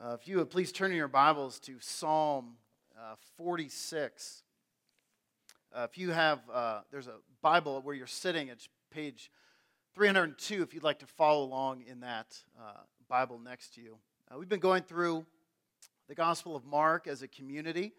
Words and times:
Uh, 0.00 0.14
if 0.14 0.28
you 0.28 0.36
would 0.36 0.48
please 0.48 0.70
turn 0.70 0.92
in 0.92 0.96
your 0.96 1.08
Bibles 1.08 1.58
to 1.58 1.74
Psalm 1.80 2.52
uh, 2.96 3.16
46. 3.36 4.44
Uh, 5.74 5.88
if 5.90 5.98
you 5.98 6.12
have, 6.12 6.38
uh, 6.54 6.82
there's 6.92 7.08
a 7.08 7.16
Bible 7.42 7.80
where 7.82 7.96
you're 7.96 8.06
sitting, 8.06 8.46
it's 8.46 8.68
page 8.92 9.28
302 9.96 10.62
if 10.62 10.72
you'd 10.72 10.84
like 10.84 11.00
to 11.00 11.06
follow 11.06 11.42
along 11.42 11.82
in 11.82 11.98
that 12.00 12.40
uh, 12.56 12.74
Bible 13.08 13.40
next 13.40 13.74
to 13.74 13.80
you. 13.80 13.96
Uh, 14.30 14.38
we've 14.38 14.48
been 14.48 14.60
going 14.60 14.84
through 14.84 15.26
the 16.06 16.14
Gospel 16.14 16.54
of 16.54 16.64
Mark 16.64 17.08
as 17.08 17.22
a 17.22 17.28
community, 17.28 17.92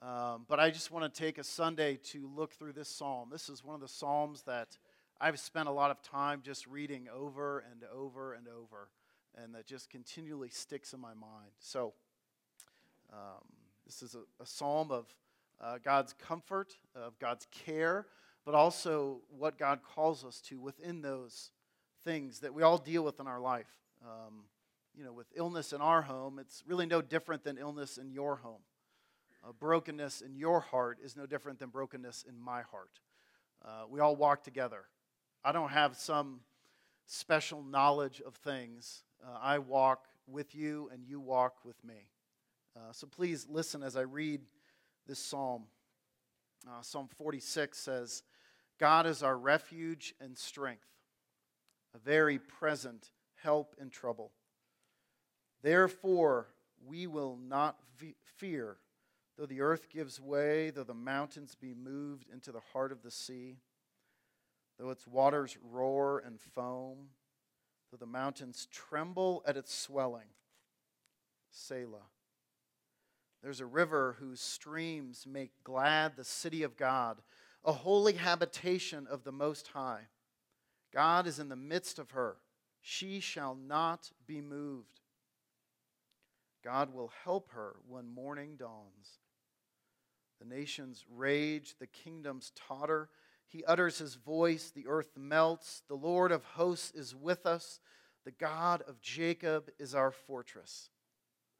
um, 0.00 0.46
but 0.48 0.58
I 0.58 0.70
just 0.70 0.90
want 0.90 1.12
to 1.12 1.20
take 1.20 1.36
a 1.36 1.44
Sunday 1.44 1.98
to 2.04 2.26
look 2.34 2.54
through 2.54 2.72
this 2.72 2.88
psalm. 2.88 3.28
This 3.30 3.50
is 3.50 3.62
one 3.62 3.74
of 3.74 3.82
the 3.82 3.88
psalms 3.88 4.44
that 4.44 4.78
I've 5.20 5.38
spent 5.38 5.68
a 5.68 5.72
lot 5.72 5.90
of 5.90 6.00
time 6.00 6.40
just 6.42 6.66
reading 6.66 7.06
over 7.14 7.62
and 7.70 7.82
over 7.94 8.32
and 8.32 8.46
over 8.48 8.88
and 9.42 9.54
that 9.54 9.66
just 9.66 9.90
continually 9.90 10.48
sticks 10.48 10.92
in 10.92 11.00
my 11.00 11.14
mind. 11.14 11.52
So, 11.58 11.92
um, 13.12 13.44
this 13.86 14.02
is 14.02 14.14
a, 14.14 14.42
a 14.42 14.46
psalm 14.46 14.90
of 14.90 15.06
uh, 15.60 15.78
God's 15.84 16.14
comfort, 16.14 16.76
of 16.94 17.18
God's 17.18 17.46
care, 17.50 18.06
but 18.44 18.54
also 18.54 19.20
what 19.36 19.58
God 19.58 19.80
calls 19.82 20.24
us 20.24 20.40
to 20.48 20.58
within 20.58 21.02
those 21.02 21.50
things 22.04 22.40
that 22.40 22.52
we 22.52 22.62
all 22.62 22.78
deal 22.78 23.02
with 23.02 23.20
in 23.20 23.26
our 23.26 23.40
life. 23.40 23.70
Um, 24.02 24.44
you 24.96 25.04
know, 25.04 25.12
with 25.12 25.26
illness 25.34 25.72
in 25.72 25.80
our 25.80 26.02
home, 26.02 26.38
it's 26.38 26.62
really 26.66 26.86
no 26.86 27.02
different 27.02 27.42
than 27.44 27.58
illness 27.58 27.98
in 27.98 28.10
your 28.10 28.36
home. 28.36 28.60
Uh, 29.46 29.52
brokenness 29.52 30.20
in 30.20 30.34
your 30.34 30.60
heart 30.60 30.98
is 31.02 31.16
no 31.16 31.26
different 31.26 31.58
than 31.58 31.68
brokenness 31.68 32.24
in 32.28 32.38
my 32.38 32.62
heart. 32.62 33.00
Uh, 33.64 33.84
we 33.88 34.00
all 34.00 34.14
walk 34.14 34.42
together. 34.42 34.84
I 35.44 35.52
don't 35.52 35.70
have 35.70 35.96
some 35.96 36.40
special 37.06 37.62
knowledge 37.62 38.22
of 38.26 38.34
things 38.34 39.02
uh, 39.24 39.38
I 39.40 39.58
walk 39.58 40.06
with 40.26 40.54
you 40.54 40.90
and 40.92 41.04
you 41.04 41.20
walk 41.20 41.64
with 41.64 41.82
me. 41.84 42.08
Uh, 42.76 42.92
so 42.92 43.06
please 43.06 43.46
listen 43.48 43.82
as 43.82 43.96
I 43.96 44.02
read 44.02 44.40
this 45.06 45.18
psalm. 45.18 45.64
Uh, 46.66 46.82
psalm 46.82 47.08
46 47.16 47.78
says, 47.78 48.22
God 48.78 49.06
is 49.06 49.22
our 49.22 49.36
refuge 49.36 50.14
and 50.20 50.36
strength, 50.36 50.88
a 51.94 51.98
very 51.98 52.38
present 52.38 53.10
help 53.42 53.74
in 53.80 53.90
trouble. 53.90 54.32
Therefore, 55.62 56.48
we 56.86 57.06
will 57.06 57.36
not 57.36 57.76
fear, 58.38 58.76
though 59.38 59.46
the 59.46 59.60
earth 59.60 59.88
gives 59.90 60.20
way, 60.20 60.70
though 60.70 60.84
the 60.84 60.94
mountains 60.94 61.54
be 61.54 61.74
moved 61.74 62.26
into 62.32 62.50
the 62.50 62.60
heart 62.72 62.92
of 62.92 63.02
the 63.02 63.10
sea, 63.10 63.58
though 64.78 64.90
its 64.90 65.06
waters 65.06 65.56
roar 65.62 66.22
and 66.24 66.40
foam 66.40 67.08
though 67.94 68.04
the 68.04 68.10
mountains 68.10 68.66
tremble 68.72 69.44
at 69.46 69.56
its 69.56 69.72
swelling. 69.72 70.26
Selah. 71.52 72.08
There's 73.40 73.60
a 73.60 73.66
river 73.66 74.16
whose 74.18 74.40
streams 74.40 75.26
make 75.26 75.52
glad 75.62 76.16
the 76.16 76.24
city 76.24 76.64
of 76.64 76.76
God, 76.76 77.18
a 77.64 77.72
holy 77.72 78.14
habitation 78.14 79.06
of 79.08 79.22
the 79.22 79.30
Most 79.30 79.68
High. 79.68 80.08
God 80.92 81.28
is 81.28 81.38
in 81.38 81.48
the 81.48 81.56
midst 81.56 82.00
of 82.00 82.12
her. 82.12 82.38
She 82.82 83.20
shall 83.20 83.54
not 83.54 84.10
be 84.26 84.40
moved. 84.40 85.00
God 86.64 86.92
will 86.92 87.12
help 87.22 87.50
her 87.52 87.76
when 87.86 88.08
morning 88.08 88.56
dawns. 88.56 89.20
The 90.40 90.46
nations 90.46 91.04
rage, 91.08 91.76
the 91.78 91.86
kingdoms 91.86 92.50
totter. 92.56 93.08
He 93.46 93.64
utters 93.64 93.98
his 93.98 94.14
voice, 94.14 94.70
the 94.74 94.86
earth 94.88 95.16
melts. 95.16 95.82
The 95.88 95.94
Lord 95.94 96.32
of 96.32 96.44
hosts 96.44 96.92
is 96.94 97.14
with 97.14 97.46
us. 97.46 97.80
The 98.24 98.32
God 98.32 98.82
of 98.88 99.00
Jacob 99.00 99.70
is 99.78 99.94
our 99.94 100.10
fortress. 100.10 100.90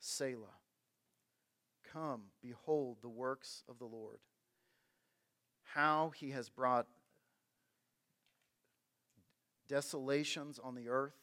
Selah. 0.01 0.59
Come, 1.93 2.23
behold 2.43 2.99
the 3.03 3.09
works 3.09 3.63
of 3.69 3.79
the 3.79 3.85
Lord. 3.85 4.19
How 5.63 6.13
he 6.17 6.31
has 6.31 6.49
brought 6.49 6.87
desolations 9.69 10.59
on 10.59 10.75
the 10.75 10.89
earth. 10.89 11.15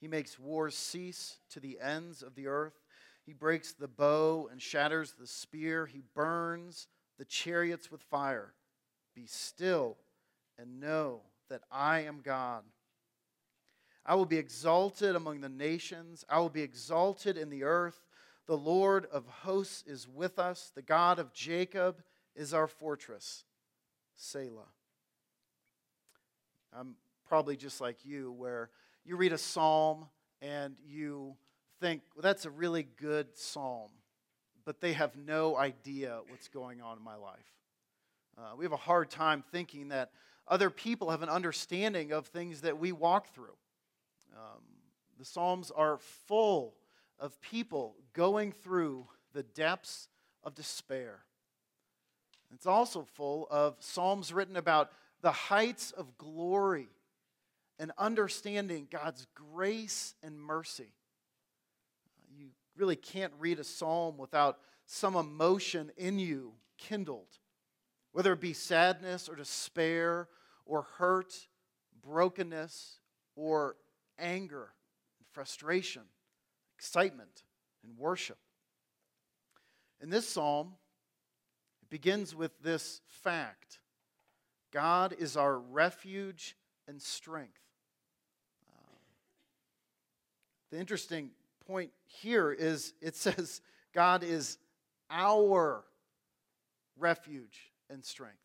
He 0.00 0.08
makes 0.08 0.38
wars 0.38 0.74
cease 0.74 1.38
to 1.50 1.60
the 1.60 1.78
ends 1.80 2.22
of 2.22 2.34
the 2.34 2.46
earth. 2.46 2.80
He 3.24 3.32
breaks 3.32 3.72
the 3.72 3.88
bow 3.88 4.48
and 4.50 4.60
shatters 4.60 5.12
the 5.12 5.26
spear. 5.26 5.86
He 5.86 6.02
burns 6.14 6.88
the 7.18 7.24
chariots 7.24 7.90
with 7.90 8.02
fire. 8.02 8.54
Be 9.14 9.26
still 9.26 9.96
and 10.58 10.80
know 10.80 11.20
that 11.48 11.62
I 11.70 12.00
am 12.00 12.20
God. 12.22 12.62
I 14.04 14.14
will 14.14 14.26
be 14.26 14.38
exalted 14.38 15.14
among 15.14 15.40
the 15.40 15.48
nations, 15.48 16.24
I 16.28 16.38
will 16.40 16.48
be 16.48 16.62
exalted 16.62 17.36
in 17.36 17.50
the 17.50 17.64
earth. 17.64 18.04
The 18.46 18.56
Lord 18.56 19.06
of 19.12 19.24
hosts 19.26 19.84
is 19.86 20.08
with 20.08 20.38
us, 20.38 20.72
the 20.74 20.82
God 20.82 21.18
of 21.18 21.32
Jacob 21.32 22.02
is 22.34 22.52
our 22.52 22.66
fortress. 22.66 23.44
Selah. 24.16 24.68
I'm 26.76 26.96
probably 27.28 27.56
just 27.56 27.80
like 27.80 28.04
you, 28.04 28.32
where 28.32 28.70
you 29.04 29.16
read 29.16 29.32
a 29.32 29.38
psalm 29.38 30.06
and 30.40 30.74
you 30.84 31.36
think, 31.80 32.02
well, 32.14 32.22
that's 32.22 32.44
a 32.44 32.50
really 32.50 32.86
good 32.96 33.28
psalm, 33.34 33.90
but 34.64 34.80
they 34.80 34.94
have 34.94 35.16
no 35.16 35.56
idea 35.56 36.20
what's 36.28 36.48
going 36.48 36.80
on 36.80 36.98
in 36.98 37.04
my 37.04 37.16
life. 37.16 37.52
Uh, 38.38 38.56
we 38.56 38.64
have 38.64 38.72
a 38.72 38.76
hard 38.76 39.10
time 39.10 39.44
thinking 39.52 39.88
that 39.88 40.10
other 40.48 40.70
people 40.70 41.10
have 41.10 41.22
an 41.22 41.28
understanding 41.28 42.12
of 42.12 42.26
things 42.26 42.62
that 42.62 42.78
we 42.78 42.92
walk 42.92 43.34
through. 43.34 43.56
Um, 44.34 44.62
the 45.18 45.24
Psalms 45.24 45.70
are 45.70 45.98
full 46.26 46.74
of 47.18 47.40
people 47.40 47.96
going 48.12 48.52
through 48.52 49.06
the 49.32 49.42
depths 49.42 50.08
of 50.42 50.54
despair. 50.54 51.20
It's 52.52 52.66
also 52.66 53.06
full 53.14 53.46
of 53.50 53.76
Psalms 53.80 54.32
written 54.32 54.56
about 54.56 54.90
the 55.20 55.32
heights 55.32 55.92
of 55.92 56.18
glory 56.18 56.88
and 57.78 57.92
understanding 57.96 58.88
God's 58.90 59.26
grace 59.34 60.14
and 60.22 60.40
mercy. 60.40 60.92
You 62.36 62.48
really 62.76 62.96
can't 62.96 63.32
read 63.38 63.58
a 63.58 63.64
psalm 63.64 64.18
without 64.18 64.58
some 64.86 65.16
emotion 65.16 65.90
in 65.96 66.18
you 66.18 66.52
kindled 66.76 67.38
whether 68.12 68.32
it 68.32 68.40
be 68.40 68.52
sadness 68.52 69.28
or 69.28 69.34
despair 69.34 70.28
or 70.66 70.82
hurt, 70.98 71.34
brokenness 72.02 72.98
or 73.34 73.76
anger 74.18 74.70
frustration, 75.32 76.02
excitement 76.76 77.44
and 77.82 77.96
worship. 77.98 78.38
In 80.00 80.10
this 80.10 80.28
psalm, 80.28 80.74
it 81.82 81.90
begins 81.90 82.34
with 82.34 82.52
this 82.62 83.00
fact 83.06 83.78
God 84.72 85.14
is 85.18 85.36
our 85.36 85.58
refuge 85.58 86.56
and 86.88 87.00
strength. 87.00 87.60
Uh, 88.66 88.94
the 90.70 90.78
interesting 90.78 91.30
point 91.66 91.90
here 92.04 92.52
is 92.52 92.94
it 93.00 93.16
says 93.16 93.60
God 93.94 94.22
is 94.22 94.58
our 95.10 95.84
refuge 96.98 97.71
and 97.92 98.04
strength. 98.04 98.36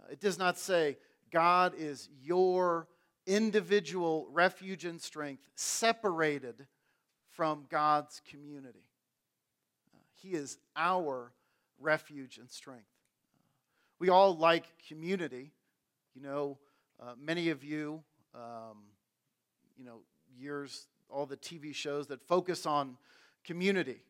Uh, 0.00 0.12
it 0.12 0.20
does 0.20 0.38
not 0.38 0.58
say, 0.58 0.96
God 1.30 1.74
is 1.76 2.08
your 2.22 2.86
individual 3.26 4.26
refuge 4.30 4.84
and 4.84 5.00
strength 5.00 5.42
separated 5.54 6.66
from 7.30 7.66
God's 7.68 8.20
community. 8.30 8.86
Uh, 9.94 9.98
he 10.14 10.30
is 10.30 10.58
our 10.76 11.32
refuge 11.78 12.38
and 12.38 12.50
strength. 12.50 12.86
Uh, 13.34 13.42
we 13.98 14.08
all 14.08 14.36
like 14.36 14.64
community. 14.88 15.52
You 16.14 16.22
know, 16.22 16.58
uh, 17.00 17.12
many 17.20 17.50
of 17.50 17.62
you, 17.62 18.02
um, 18.34 18.78
you 19.76 19.84
know, 19.84 20.00
years, 20.36 20.86
all 21.10 21.26
the 21.26 21.36
TV 21.36 21.74
shows 21.74 22.06
that 22.08 22.22
focus 22.26 22.66
on 22.66 22.96
community. 23.44 24.02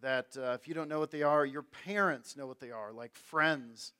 That 0.00 0.36
uh, 0.36 0.56
if 0.60 0.66
you 0.66 0.74
don't 0.74 0.88
know 0.88 0.98
what 0.98 1.12
they 1.12 1.22
are, 1.22 1.46
your 1.46 1.62
parents 1.62 2.36
know 2.36 2.46
what 2.46 2.58
they 2.58 2.72
are, 2.72 2.92
like 2.92 3.14
friends 3.14 3.92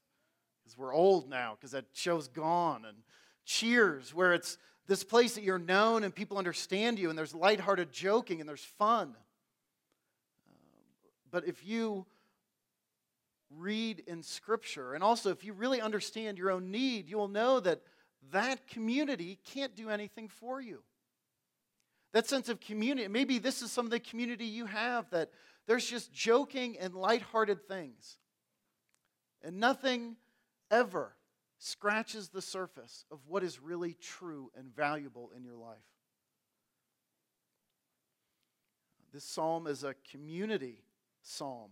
because 0.72 0.78
we're 0.78 0.94
old 0.94 1.28
now, 1.28 1.54
because 1.54 1.72
that 1.72 1.86
show's 1.92 2.28
gone. 2.28 2.84
And 2.86 2.98
Cheers, 3.44 4.14
where 4.14 4.32
it's 4.32 4.56
this 4.86 5.02
place 5.02 5.34
that 5.34 5.42
you're 5.42 5.58
known 5.58 6.04
and 6.04 6.14
people 6.14 6.38
understand 6.38 6.98
you, 6.98 7.10
and 7.10 7.18
there's 7.18 7.34
lighthearted 7.34 7.92
joking 7.92 8.40
and 8.40 8.48
there's 8.48 8.64
fun. 8.64 9.16
Uh, 10.46 10.54
but 11.30 11.46
if 11.46 11.66
you 11.66 12.06
read 13.50 14.02
in 14.06 14.22
Scripture, 14.22 14.94
and 14.94 15.02
also 15.02 15.30
if 15.30 15.44
you 15.44 15.52
really 15.52 15.80
understand 15.80 16.38
your 16.38 16.50
own 16.50 16.70
need, 16.70 17.08
you 17.08 17.18
will 17.18 17.28
know 17.28 17.58
that 17.60 17.80
that 18.30 18.66
community 18.68 19.38
can't 19.44 19.74
do 19.74 19.90
anything 19.90 20.28
for 20.28 20.60
you. 20.60 20.82
That 22.12 22.28
sense 22.28 22.48
of 22.48 22.60
community, 22.60 23.08
maybe 23.08 23.38
this 23.38 23.60
is 23.60 23.72
some 23.72 23.86
of 23.86 23.90
the 23.90 24.00
community 24.00 24.44
you 24.44 24.66
have 24.66 25.10
that 25.10 25.30
there's 25.66 25.86
just 25.86 26.12
joking 26.12 26.78
and 26.78 26.94
lighthearted 26.94 27.66
things. 27.66 28.18
And 29.42 29.58
nothing 29.58 30.16
ever 30.72 31.14
scratches 31.58 32.30
the 32.30 32.42
surface 32.42 33.04
of 33.12 33.20
what 33.28 33.44
is 33.44 33.60
really 33.60 33.94
true 33.94 34.50
and 34.56 34.74
valuable 34.74 35.30
in 35.36 35.44
your 35.44 35.54
life. 35.54 35.78
This 39.12 39.24
psalm 39.24 39.66
is 39.66 39.84
a 39.84 39.94
community 40.10 40.82
psalm. 41.22 41.70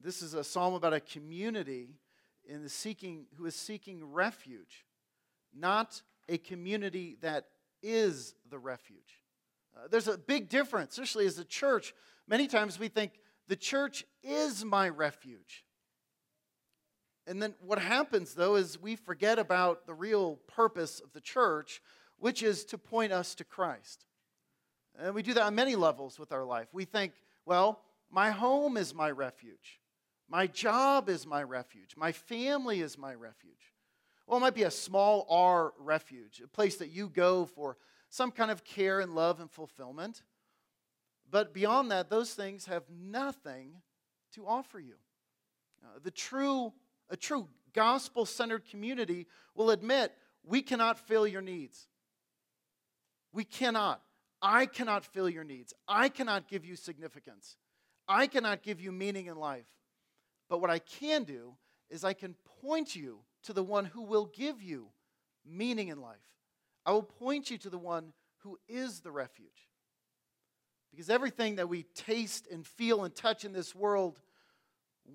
This 0.00 0.22
is 0.22 0.34
a 0.34 0.44
psalm 0.44 0.74
about 0.74 0.94
a 0.94 1.00
community 1.00 1.96
in 2.48 2.62
the 2.62 2.68
seeking, 2.68 3.26
who 3.36 3.44
is 3.44 3.54
seeking 3.54 4.04
refuge, 4.04 4.86
not 5.54 6.00
a 6.28 6.38
community 6.38 7.18
that 7.20 7.46
is 7.82 8.34
the 8.48 8.58
refuge. 8.58 9.22
Uh, 9.76 9.88
there's 9.90 10.08
a 10.08 10.16
big 10.16 10.48
difference, 10.48 10.92
especially 10.92 11.26
as 11.26 11.38
a 11.38 11.44
church. 11.44 11.94
Many 12.28 12.46
times 12.46 12.78
we 12.78 12.88
think 12.88 13.12
the 13.48 13.56
church 13.56 14.04
is 14.22 14.64
my 14.64 14.88
refuge. 14.88 15.64
And 17.26 17.40
then 17.40 17.54
what 17.60 17.78
happens, 17.78 18.34
though, 18.34 18.56
is 18.56 18.80
we 18.80 18.96
forget 18.96 19.38
about 19.38 19.86
the 19.86 19.94
real 19.94 20.36
purpose 20.48 21.00
of 21.00 21.12
the 21.12 21.20
church, 21.20 21.80
which 22.18 22.42
is 22.42 22.64
to 22.66 22.78
point 22.78 23.12
us 23.12 23.34
to 23.36 23.44
Christ. 23.44 24.04
And 24.98 25.14
we 25.14 25.22
do 25.22 25.34
that 25.34 25.44
on 25.44 25.54
many 25.54 25.76
levels 25.76 26.18
with 26.18 26.32
our 26.32 26.44
life. 26.44 26.68
We 26.72 26.84
think, 26.84 27.12
well, 27.46 27.80
my 28.10 28.30
home 28.30 28.76
is 28.76 28.94
my 28.94 29.10
refuge. 29.10 29.80
My 30.28 30.46
job 30.46 31.08
is 31.08 31.26
my 31.26 31.42
refuge. 31.42 31.94
My 31.96 32.12
family 32.12 32.80
is 32.80 32.98
my 32.98 33.14
refuge. 33.14 33.72
Well, 34.26 34.38
it 34.38 34.40
might 34.40 34.54
be 34.54 34.62
a 34.62 34.70
small 34.70 35.26
R 35.28 35.72
refuge, 35.78 36.40
a 36.42 36.48
place 36.48 36.76
that 36.76 36.90
you 36.90 37.08
go 37.08 37.44
for 37.44 37.76
some 38.08 38.30
kind 38.30 38.50
of 38.50 38.64
care 38.64 39.00
and 39.00 39.14
love 39.14 39.40
and 39.40 39.50
fulfillment. 39.50 40.22
But 41.30 41.54
beyond 41.54 41.90
that, 41.90 42.10
those 42.10 42.34
things 42.34 42.66
have 42.66 42.84
nothing 42.90 43.82
to 44.34 44.46
offer 44.46 44.78
you. 44.78 44.94
Uh, 45.84 45.98
the 46.02 46.10
true, 46.10 46.72
a 47.12 47.16
true 47.16 47.46
gospel 47.74 48.26
centered 48.26 48.64
community 48.64 49.26
will 49.54 49.70
admit 49.70 50.12
we 50.44 50.62
cannot 50.62 50.98
fill 50.98 51.26
your 51.26 51.42
needs. 51.42 51.86
We 53.32 53.44
cannot. 53.44 54.02
I 54.40 54.66
cannot 54.66 55.04
fill 55.04 55.28
your 55.28 55.44
needs. 55.44 55.72
I 55.86 56.08
cannot 56.08 56.48
give 56.48 56.64
you 56.64 56.74
significance. 56.74 57.56
I 58.08 58.26
cannot 58.26 58.62
give 58.62 58.80
you 58.80 58.90
meaning 58.90 59.26
in 59.26 59.36
life. 59.36 59.68
But 60.48 60.60
what 60.60 60.70
I 60.70 60.80
can 60.80 61.22
do 61.24 61.54
is 61.88 62.02
I 62.02 62.14
can 62.14 62.34
point 62.62 62.96
you 62.96 63.20
to 63.44 63.52
the 63.52 63.62
one 63.62 63.84
who 63.84 64.02
will 64.02 64.26
give 64.26 64.60
you 64.60 64.88
meaning 65.46 65.88
in 65.88 66.00
life. 66.00 66.16
I 66.84 66.92
will 66.92 67.02
point 67.02 67.50
you 67.50 67.58
to 67.58 67.70
the 67.70 67.78
one 67.78 68.12
who 68.38 68.58
is 68.68 69.00
the 69.00 69.12
refuge. 69.12 69.68
Because 70.90 71.08
everything 71.08 71.56
that 71.56 71.68
we 71.68 71.84
taste 71.94 72.48
and 72.50 72.66
feel 72.66 73.04
and 73.04 73.14
touch 73.14 73.44
in 73.44 73.52
this 73.52 73.74
world 73.74 74.20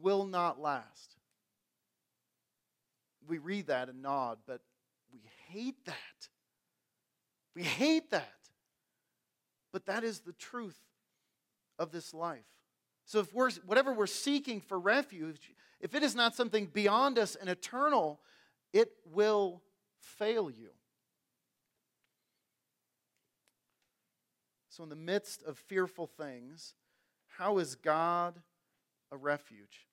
will 0.01 0.25
not 0.25 0.61
last. 0.61 1.16
We 3.27 3.37
read 3.37 3.67
that 3.67 3.89
and 3.89 4.01
nod, 4.01 4.39
but 4.47 4.61
we 5.11 5.19
hate 5.49 5.85
that. 5.85 6.29
We 7.55 7.63
hate 7.63 8.11
that. 8.11 8.33
But 9.73 9.85
that 9.85 10.03
is 10.03 10.21
the 10.21 10.33
truth 10.33 10.79
of 11.77 11.91
this 11.91 12.13
life. 12.13 12.45
So 13.05 13.19
if 13.19 13.33
we're 13.33 13.51
whatever 13.65 13.93
we're 13.93 14.07
seeking 14.07 14.61
for 14.61 14.79
refuge, 14.79 15.53
if 15.79 15.95
it 15.95 16.03
is 16.03 16.15
not 16.15 16.35
something 16.35 16.65
beyond 16.65 17.17
us 17.19 17.35
and 17.35 17.49
eternal, 17.49 18.19
it 18.73 18.91
will 19.05 19.61
fail 19.99 20.49
you. 20.49 20.69
So, 24.69 24.83
in 24.83 24.89
the 24.89 24.95
midst 24.95 25.41
of 25.41 25.57
fearful 25.57 26.05
things, 26.05 26.75
how 27.37 27.57
is 27.57 27.73
God 27.73 28.35
a 29.11 29.17
refuge? 29.17 29.86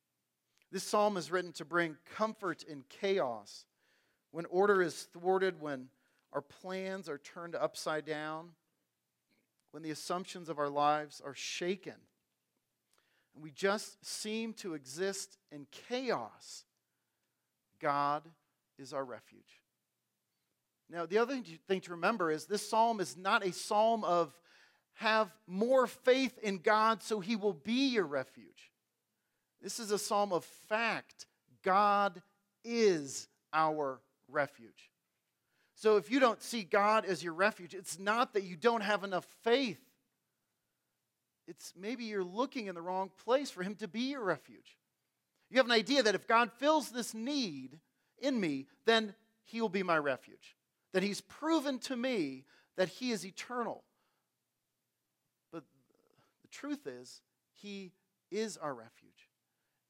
This 0.75 0.83
psalm 0.83 1.17
is 1.17 1.31
written 1.31 1.53
to 1.53 1.65
bring 1.65 1.97
comfort 2.17 2.65
in 2.65 2.83
chaos. 2.89 3.65
When 4.33 4.45
order 4.47 4.83
is 4.83 5.05
thwarted, 5.13 5.61
when 5.61 5.87
our 6.33 6.41
plans 6.41 7.09
are 7.09 7.19
turned 7.19 7.55
upside 7.55 8.05
down, 8.05 8.49
when 9.71 9.85
the 9.85 9.93
assumptions 9.93 10.49
of 10.49 10.59
our 10.59 10.69
lives 10.69 11.23
are 11.25 11.33
shaken, 11.33 11.95
and 13.35 13.45
we 13.45 13.53
just 13.53 14.05
seem 14.05 14.53
to 14.55 14.75
exist 14.75 15.39
in 15.53 15.69
chaos, 15.71 16.65
God 17.81 18.25
is 18.77 18.93
our 18.93 19.05
refuge. 19.05 19.61
Now, 20.91 21.07
the 21.07 21.19
other 21.19 21.41
thing 21.69 21.83
to 21.83 21.93
remember 21.93 22.33
is 22.33 22.47
this 22.47 22.69
psalm 22.69 22.99
is 22.99 23.17
not 23.17 23.47
a 23.47 23.53
psalm 23.53 24.03
of 24.03 24.37
have 24.95 25.31
more 25.47 25.87
faith 25.87 26.37
in 26.43 26.59
God 26.59 27.01
so 27.01 27.21
he 27.21 27.37
will 27.37 27.53
be 27.53 27.91
your 27.91 28.07
refuge. 28.07 28.73
This 29.65 29.81
is 29.81 29.91
a 29.91 29.99
psalm 29.99 30.33
of 30.33 30.45
fact. 30.45 31.27
God 31.63 32.23
is 32.65 33.29
our 33.53 34.01
refuge. 34.29 34.91
So 35.75 35.97
if 35.97 36.11
you 36.11 36.21
don't 36.21 36.43
see 36.43 36.63
God 36.63 37.07
as 37.07 37.25
your 37.25 37.33
refuge, 37.33 37.75
it's 37.75 37.99
not 37.99 38.35
that 38.35 38.45
you 38.45 38.57
don't 38.57 38.83
have 38.83 39.05
enough 39.05 39.27
faith. 39.43 39.81
It's 41.49 41.73
maybe 41.77 42.05
you're 42.05 42.23
looking 42.23 42.67
in 42.67 42.75
the 42.75 42.83
wrong 42.83 43.11
place 43.25 43.51
for 43.51 43.63
him 43.63 43.75
to 43.77 43.89
be 43.89 44.11
your 44.11 44.23
refuge. 44.23 44.77
You 45.51 45.57
have 45.57 45.67
an 45.67 45.73
idea 45.73 46.03
that 46.03 46.15
if 46.15 46.27
God 46.27 46.53
fills 46.59 46.91
this 46.91 47.15
need 47.15 47.81
in 48.19 48.39
me, 48.39 48.67
then 48.85 49.15
he 49.45 49.63
will 49.63 49.71
be 49.71 49.83
my 49.83 49.97
refuge. 49.97 50.57
That 50.93 51.03
he's 51.03 51.23
proven 51.23 51.79
to 51.81 51.97
me 51.97 52.45
that 52.77 52.89
he 52.89 53.13
is 53.13 53.25
eternal 53.25 53.83
But 55.53 55.65
the 56.43 56.49
truth 56.49 56.87
is, 56.87 57.23
He 57.53 57.93
is 58.31 58.57
our 58.57 58.75
refuge. 58.75 59.14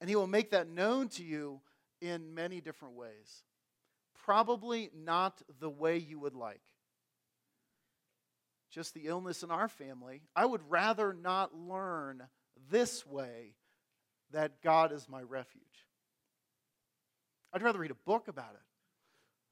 And 0.05 0.09
He 0.11 0.15
will 0.15 0.27
make 0.27 0.51
that 0.51 0.69
known 0.69 1.09
to 1.09 1.23
you 1.23 1.61
in 1.99 2.35
many 2.35 2.61
different 2.61 2.93
ways. 2.93 3.43
Probably 4.23 4.91
not 4.95 5.41
the 5.59 5.67
way 5.67 5.97
you 5.97 6.19
would 6.19 6.35
like. 6.35 6.61
Just 8.69 8.93
the 8.93 9.07
illness 9.07 9.41
in 9.41 9.49
our 9.49 9.67
family. 9.67 10.21
I 10.35 10.45
would 10.45 10.61
rather 10.69 11.11
not 11.11 11.57
learn 11.57 12.21
this 12.69 13.03
way 13.03 13.55
that 14.29 14.61
God 14.61 14.91
is 14.91 15.09
my 15.09 15.23
refuge. 15.23 15.63
I'd 17.51 17.63
rather 17.63 17.79
read 17.79 17.89
a 17.89 17.95
book 17.95 18.27
about 18.27 18.53
it. 18.53 18.61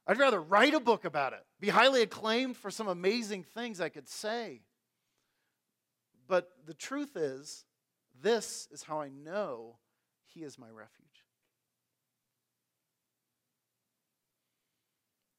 I'd 0.05 0.19
rather 0.19 0.39
write 0.39 0.75
a 0.75 0.79
book 0.79 1.03
about 1.03 1.33
it, 1.33 1.43
be 1.59 1.69
highly 1.69 2.03
acclaimed 2.03 2.57
for 2.57 2.69
some 2.69 2.87
amazing 2.87 3.41
things 3.41 3.81
I 3.81 3.89
could 3.89 4.07
say. 4.07 4.61
But 6.27 6.51
the 6.67 6.75
truth 6.75 7.17
is, 7.17 7.65
this 8.21 8.67
is 8.71 8.83
how 8.83 9.01
I 9.01 9.09
know 9.09 9.77
He 10.33 10.41
is 10.41 10.57
my 10.57 10.69
refuge. 10.69 11.07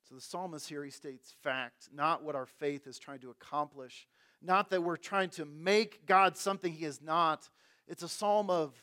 So 0.08 0.14
the 0.14 0.20
psalmist 0.20 0.69
here, 0.69 0.85
he 0.85 0.91
states 0.91 1.35
fact, 1.43 1.88
not 1.93 2.23
what 2.23 2.37
our 2.37 2.46
faith 2.46 2.87
is 2.87 2.99
trying 2.99 3.20
to 3.20 3.31
accomplish, 3.31 4.06
not 4.43 4.70
that 4.70 4.82
we're 4.82 4.96
trying 4.96 5.31
to 5.31 5.44
make 5.44 6.06
God 6.06 6.37
something 6.37 6.73
He 6.73 6.85
is 6.85 7.00
not. 7.00 7.49
It's 7.88 8.03
a 8.03 8.08
psalm 8.08 8.51
of 8.51 8.74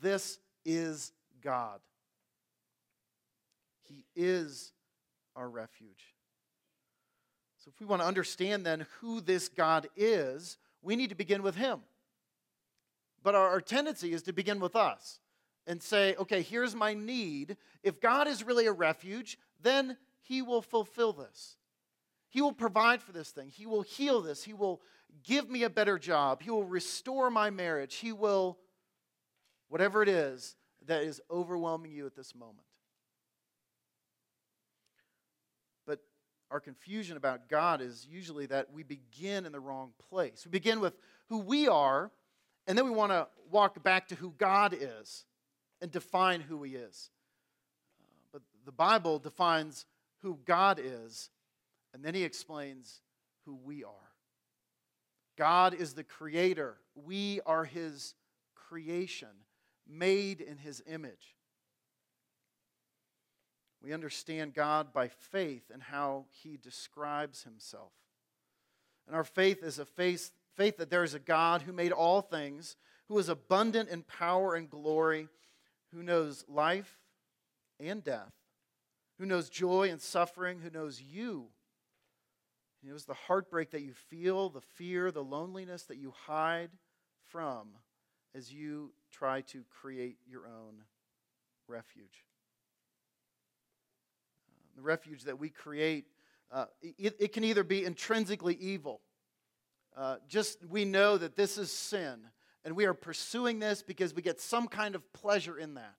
this 0.00 0.38
is 0.64 1.12
God. 1.42 1.80
He 3.82 4.04
is 4.16 4.72
our 5.36 5.48
refuge. 5.48 6.14
So, 7.58 7.70
if 7.72 7.78
we 7.78 7.86
want 7.86 8.00
to 8.00 8.08
understand 8.08 8.64
then 8.64 8.86
who 9.00 9.20
this 9.20 9.48
God 9.48 9.88
is, 9.94 10.56
we 10.80 10.96
need 10.96 11.10
to 11.10 11.14
begin 11.14 11.42
with 11.42 11.56
Him. 11.56 11.80
But 13.22 13.34
our, 13.34 13.48
our 13.50 13.60
tendency 13.60 14.14
is 14.14 14.22
to 14.22 14.32
begin 14.32 14.60
with 14.60 14.74
us 14.74 15.20
and 15.70 15.80
say, 15.80 16.16
okay, 16.16 16.42
here's 16.42 16.74
my 16.74 16.94
need. 16.94 17.56
If 17.84 18.00
God 18.00 18.26
is 18.26 18.42
really 18.42 18.66
a 18.66 18.72
refuge, 18.72 19.38
then 19.62 19.96
He 20.20 20.42
will 20.42 20.62
fulfill 20.62 21.12
this. 21.12 21.56
He 22.28 22.42
will 22.42 22.52
provide 22.52 23.00
for 23.00 23.12
this 23.12 23.30
thing. 23.30 23.50
He 23.50 23.66
will 23.66 23.82
heal 23.82 24.20
this. 24.20 24.42
He 24.42 24.52
will 24.52 24.80
give 25.22 25.48
me 25.48 25.62
a 25.62 25.70
better 25.70 25.96
job. 25.96 26.42
He 26.42 26.50
will 26.50 26.64
restore 26.64 27.30
my 27.30 27.50
marriage. 27.50 27.94
He 27.94 28.10
will, 28.10 28.58
whatever 29.68 30.02
it 30.02 30.08
is 30.08 30.56
that 30.86 31.04
is 31.04 31.20
overwhelming 31.30 31.92
you 31.92 32.04
at 32.04 32.16
this 32.16 32.34
moment. 32.34 32.66
But 35.86 36.00
our 36.50 36.58
confusion 36.58 37.16
about 37.16 37.48
God 37.48 37.80
is 37.80 38.08
usually 38.10 38.46
that 38.46 38.72
we 38.72 38.82
begin 38.82 39.46
in 39.46 39.52
the 39.52 39.60
wrong 39.60 39.92
place. 40.10 40.42
We 40.44 40.50
begin 40.50 40.80
with 40.80 40.94
who 41.28 41.38
we 41.38 41.68
are, 41.68 42.10
and 42.66 42.76
then 42.76 42.86
we 42.86 42.90
want 42.90 43.12
to 43.12 43.28
walk 43.52 43.80
back 43.84 44.08
to 44.08 44.16
who 44.16 44.34
God 44.36 44.76
is 44.76 45.26
and 45.80 45.90
define 45.90 46.40
who 46.40 46.62
He 46.62 46.74
is. 46.74 47.10
But 48.32 48.42
the 48.64 48.72
Bible 48.72 49.18
defines 49.18 49.86
who 50.22 50.38
God 50.44 50.80
is, 50.82 51.30
and 51.94 52.04
then 52.04 52.14
He 52.14 52.24
explains 52.24 53.00
who 53.44 53.54
we 53.64 53.84
are. 53.84 53.90
God 55.36 55.74
is 55.74 55.94
the 55.94 56.04
creator, 56.04 56.76
we 56.94 57.40
are 57.46 57.64
His 57.64 58.14
creation, 58.54 59.28
made 59.88 60.40
in 60.40 60.58
His 60.58 60.82
image. 60.86 61.36
We 63.82 63.94
understand 63.94 64.54
God 64.54 64.92
by 64.92 65.08
faith 65.08 65.70
and 65.72 65.82
how 65.82 66.26
he 66.42 66.56
describes 66.56 67.44
himself. 67.44 67.92
And 69.06 69.16
our 69.16 69.24
faith 69.24 69.62
is 69.62 69.78
a 69.78 69.84
faith, 69.84 70.32
faith 70.54 70.76
that 70.76 70.90
there 70.90 71.04
is 71.04 71.14
a 71.14 71.18
God 71.18 71.62
who 71.62 71.72
made 71.72 71.92
all 71.92 72.20
things, 72.20 72.76
who 73.08 73.18
is 73.18 73.28
abundant 73.28 73.88
in 73.88 74.02
power 74.02 74.54
and 74.54 74.68
glory, 74.68 75.28
who 75.94 76.02
knows 76.02 76.44
life 76.48 76.98
and 77.78 78.02
death, 78.02 78.32
who 79.18 79.26
knows 79.26 79.48
joy 79.48 79.90
and 79.90 80.00
suffering, 80.00 80.60
who 80.60 80.70
knows 80.70 81.00
you. 81.00 81.48
He 82.82 82.88
knows 82.88 83.04
the 83.04 83.14
heartbreak 83.14 83.70
that 83.72 83.82
you 83.82 83.92
feel, 83.92 84.48
the 84.48 84.60
fear, 84.60 85.10
the 85.10 85.24
loneliness 85.24 85.82
that 85.84 85.98
you 85.98 86.14
hide, 86.26 86.70
from 87.30 87.68
as 88.34 88.52
you 88.52 88.92
try 89.10 89.42
to 89.42 89.64
create 89.80 90.16
your 90.26 90.46
own 90.46 90.84
refuge. 91.68 92.24
Uh, 94.48 94.76
the 94.76 94.82
refuge 94.82 95.24
that 95.24 95.38
we 95.38 95.50
create, 95.50 96.06
uh, 96.50 96.66
it, 96.82 97.16
it, 97.18 97.32
can 97.32 97.44
either 97.44 97.64
be 97.64 97.84
intrinsically 97.84 98.54
evil. 98.54 99.00
Uh, 99.96 100.16
just 100.28 100.64
we 100.66 100.84
know 100.84 101.18
that 101.18 101.36
this 101.36 101.58
is 101.58 101.70
sin, 101.70 102.20
and 102.64 102.76
we 102.76 102.84
are 102.84 102.94
pursuing 102.94 103.58
this 103.58 103.82
because 103.82 104.14
we 104.14 104.22
get 104.22 104.40
some 104.40 104.68
kind 104.68 104.94
of 104.94 105.12
pleasure 105.12 105.58
in 105.58 105.74
that. 105.74 105.96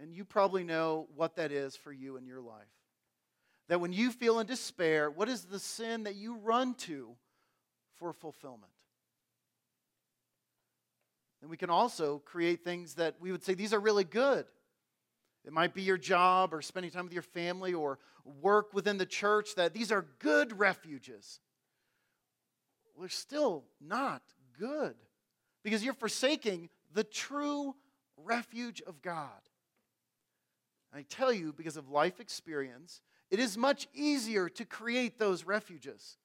And 0.00 0.14
you 0.14 0.24
probably 0.24 0.64
know 0.64 1.08
what 1.14 1.36
that 1.36 1.52
is 1.52 1.76
for 1.76 1.92
you 1.92 2.16
in 2.16 2.26
your 2.26 2.40
life. 2.40 2.64
That 3.68 3.80
when 3.80 3.92
you 3.92 4.10
feel 4.10 4.40
in 4.40 4.46
despair, 4.46 5.10
what 5.10 5.28
is 5.28 5.44
the 5.44 5.58
sin 5.58 6.04
that 6.04 6.14
you 6.14 6.36
run 6.36 6.74
to 6.74 7.10
for 7.98 8.12
fulfillment? 8.12 8.72
And 11.42 11.50
we 11.50 11.56
can 11.56 11.70
also 11.70 12.18
create 12.24 12.64
things 12.64 12.94
that 12.94 13.16
we 13.20 13.30
would 13.30 13.44
say 13.44 13.54
these 13.54 13.74
are 13.74 13.80
really 13.80 14.04
good. 14.04 14.46
It 15.44 15.52
might 15.52 15.74
be 15.74 15.82
your 15.82 15.98
job 15.98 16.52
or 16.52 16.62
spending 16.62 16.90
time 16.90 17.04
with 17.04 17.12
your 17.12 17.22
family 17.22 17.72
or 17.72 17.98
work 18.42 18.74
within 18.74 18.98
the 18.98 19.06
church, 19.06 19.54
that 19.54 19.72
these 19.72 19.90
are 19.92 20.06
good 20.18 20.58
refuges. 20.58 21.40
They're 22.98 23.08
still 23.08 23.64
not 23.80 24.22
good 24.58 24.94
because 25.62 25.84
you're 25.84 25.94
forsaking 25.94 26.68
the 26.92 27.04
true 27.04 27.74
refuge 28.16 28.82
of 28.86 29.02
God. 29.02 29.28
I 30.92 31.02
tell 31.02 31.32
you, 31.32 31.52
because 31.52 31.76
of 31.76 31.88
life 31.88 32.20
experience, 32.20 33.00
it 33.30 33.38
is 33.38 33.56
much 33.56 33.86
easier 33.94 34.48
to 34.48 34.64
create 34.64 35.18
those 35.18 35.44
refuges 35.44 36.16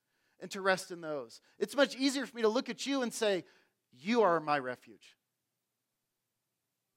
and 0.42 0.50
to 0.52 0.62
rest 0.62 0.92
in 0.92 1.02
those. 1.02 1.40
It's 1.60 1.76
much 1.76 1.96
easier 1.96 2.26
for 2.26 2.36
me 2.36 2.42
to 2.42 2.48
look 2.50 2.70
at 2.70 2.86
you 2.86 3.04
and 3.04 3.14
say, 3.14 3.46
You 3.92 4.24
are 4.24 4.40
my 4.40 4.58
refuge. 4.58 5.16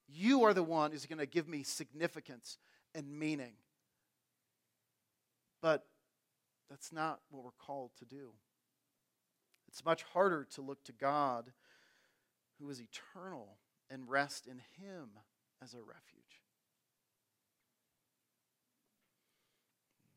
You 0.07 0.43
are 0.43 0.53
the 0.53 0.63
one 0.63 0.91
who's 0.91 1.05
going 1.05 1.19
to 1.19 1.27
give 1.27 1.47
me 1.47 1.61
significance 1.61 2.57
and 2.95 3.19
meaning. 3.19 3.53
But 5.61 5.85
that's 6.69 6.91
not 6.91 7.19
what 7.29 7.43
we're 7.43 7.51
called 7.51 7.91
to 7.99 8.05
do. 8.05 8.31
It's 9.67 9.85
much 9.85 10.01
harder 10.01 10.47
to 10.55 10.61
look 10.61 10.83
to 10.85 10.91
God, 10.91 11.51
who 12.59 12.69
is 12.69 12.81
eternal, 12.81 13.57
and 13.89 14.09
rest 14.09 14.45
in 14.45 14.61
Him 14.79 15.09
as 15.63 15.73
a 15.73 15.77
refuge. 15.77 16.43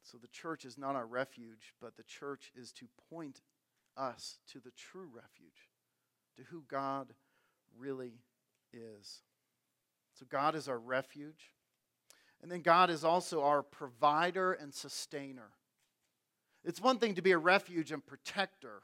So 0.03 0.19
the 0.19 0.29
church 0.29 0.65
is 0.65 0.77
not 0.77 0.95
our 0.95 1.07
refuge, 1.07 1.73
but 1.81 1.97
the 1.97 2.03
church 2.03 2.53
is 2.55 2.73
to 2.73 2.87
point 3.09 3.41
us 3.97 4.39
to 4.53 4.61
the 4.61 4.73
true 4.77 5.09
refuge, 5.15 5.71
to 6.37 6.43
who 6.51 6.65
God 6.69 7.15
really 7.79 8.21
is. 8.73 9.23
So 10.15 10.27
God 10.29 10.55
is 10.55 10.69
our 10.69 10.79
refuge. 10.79 11.53
And 12.43 12.51
then 12.51 12.61
God 12.61 12.91
is 12.91 13.05
also 13.05 13.43
our 13.43 13.63
provider 13.63 14.53
and 14.53 14.75
sustainer. 14.75 15.53
It's 16.65 16.81
one 16.81 16.99
thing 16.99 17.15
to 17.15 17.23
be 17.23 17.33
a 17.33 17.39
refuge 17.39 17.93
and 17.93 18.05
protector, 18.05 18.83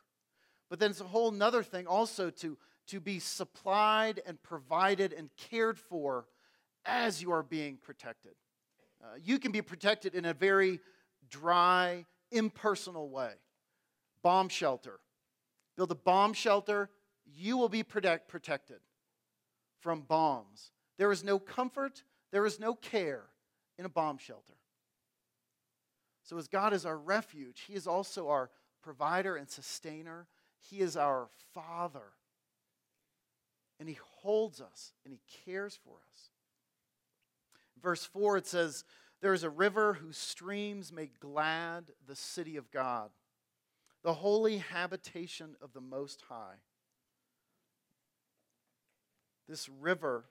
but 0.70 0.78
then 0.78 0.90
it's 0.90 1.00
a 1.00 1.04
whole 1.04 1.30
nother 1.30 1.62
thing 1.62 1.86
also 1.86 2.30
to, 2.30 2.56
to 2.88 3.00
be 3.00 3.18
supplied 3.18 4.20
and 4.26 4.42
provided 4.42 5.12
and 5.12 5.30
cared 5.36 5.78
for 5.78 6.26
as 6.84 7.22
you 7.22 7.32
are 7.32 7.42
being 7.42 7.76
protected. 7.76 8.32
Uh, 9.02 9.16
you 9.22 9.38
can 9.38 9.52
be 9.52 9.62
protected 9.62 10.14
in 10.14 10.24
a 10.24 10.34
very 10.34 10.80
dry, 11.30 12.04
impersonal 12.30 13.08
way. 13.10 13.32
Bomb 14.22 14.48
shelter. 14.48 14.98
Build 15.76 15.92
a 15.92 15.96
bomb 15.96 16.32
shelter, 16.32 16.90
you 17.24 17.56
will 17.56 17.68
be 17.68 17.82
protect, 17.82 18.28
protected 18.28 18.80
from 19.80 20.00
bombs. 20.00 20.72
There 20.96 21.12
is 21.12 21.22
no 21.22 21.38
comfort, 21.38 22.02
there 22.32 22.46
is 22.46 22.58
no 22.58 22.74
care 22.74 23.24
in 23.78 23.84
a 23.84 23.88
bomb 23.88 24.18
shelter. 24.18 24.54
So, 26.24 26.36
as 26.36 26.48
God 26.48 26.72
is 26.72 26.84
our 26.84 26.98
refuge, 26.98 27.62
He 27.66 27.74
is 27.74 27.86
also 27.86 28.28
our 28.28 28.50
provider 28.82 29.36
and 29.36 29.48
sustainer. 29.48 30.26
He 30.58 30.80
is 30.80 30.96
our 30.96 31.28
Father. 31.54 32.12
And 33.78 33.88
He 33.88 33.98
holds 34.20 34.60
us 34.60 34.92
and 35.04 35.12
He 35.12 35.20
cares 35.44 35.78
for 35.84 35.96
us. 36.10 36.30
Verse 37.80 38.04
4, 38.04 38.38
it 38.38 38.46
says, 38.46 38.84
there 39.20 39.32
is 39.34 39.42
a 39.42 39.50
river 39.50 39.94
whose 39.94 40.16
streams 40.16 40.92
make 40.92 41.18
glad 41.18 41.90
the 42.06 42.14
city 42.14 42.56
of 42.56 42.70
God, 42.70 43.10
the 44.02 44.14
holy 44.14 44.58
habitation 44.58 45.56
of 45.60 45.72
the 45.72 45.80
Most 45.80 46.22
High. 46.28 46.60
This 49.48 49.68
river 49.68 50.24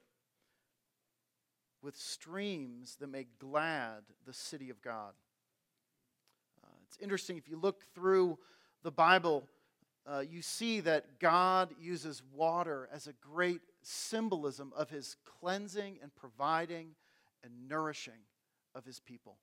with 1.82 1.98
streams 1.98 2.96
that 3.00 3.08
make 3.08 3.40
glad 3.40 4.04
the 4.26 4.34
city 4.34 4.70
of 4.70 4.82
God. 4.82 5.14
Uh, 6.64 6.76
it's 6.88 6.98
interesting, 7.02 7.38
if 7.38 7.50
you 7.50 7.58
look 7.58 7.84
through 7.94 8.38
the 8.84 8.92
Bible, 8.92 9.48
uh, 10.10 10.20
you 10.20 10.42
see 10.42 10.80
that 10.82 11.20
God 11.20 11.74
uses 11.80 12.22
water 12.34 12.88
as 12.94 13.08
a 13.08 13.14
great 13.14 13.62
symbolism 13.82 14.72
of 14.76 14.90
his 14.90 15.18
cleansing 15.26 16.00
and 16.02 16.16
providing 16.16 16.96
and 17.44 17.68
nourishing 17.68 18.22
of 18.74 18.86
his 18.86 19.00
people. 19.00 19.38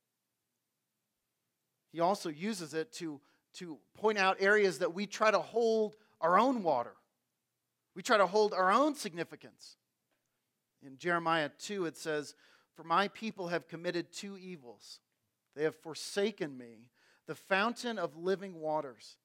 He 1.92 2.00
also 2.00 2.28
uses 2.28 2.74
it 2.74 2.92
to, 2.94 3.20
to 3.54 3.78
point 3.94 4.18
out 4.18 4.38
areas 4.40 4.78
that 4.78 4.94
we 4.94 5.06
try 5.06 5.30
to 5.30 5.38
hold 5.38 5.96
our 6.20 6.38
own 6.38 6.62
water. 6.62 6.94
We 7.94 8.02
try 8.02 8.16
to 8.16 8.26
hold 8.26 8.52
our 8.52 8.72
own 8.72 8.94
significance. 8.94 9.76
In 10.84 10.98
Jeremiah 10.98 11.50
2, 11.58 11.86
it 11.86 11.96
says, 11.96 12.34
For 12.74 12.84
my 12.84 13.08
people 13.08 13.48
have 13.48 13.68
committed 13.68 14.12
two 14.12 14.36
evils. 14.38 15.00
They 15.54 15.62
have 15.62 15.76
forsaken 15.76 16.58
me, 16.58 16.88
the 17.26 17.34
fountain 17.34 17.98
of 17.98 18.16
living 18.16 18.60
waters, 18.60 19.18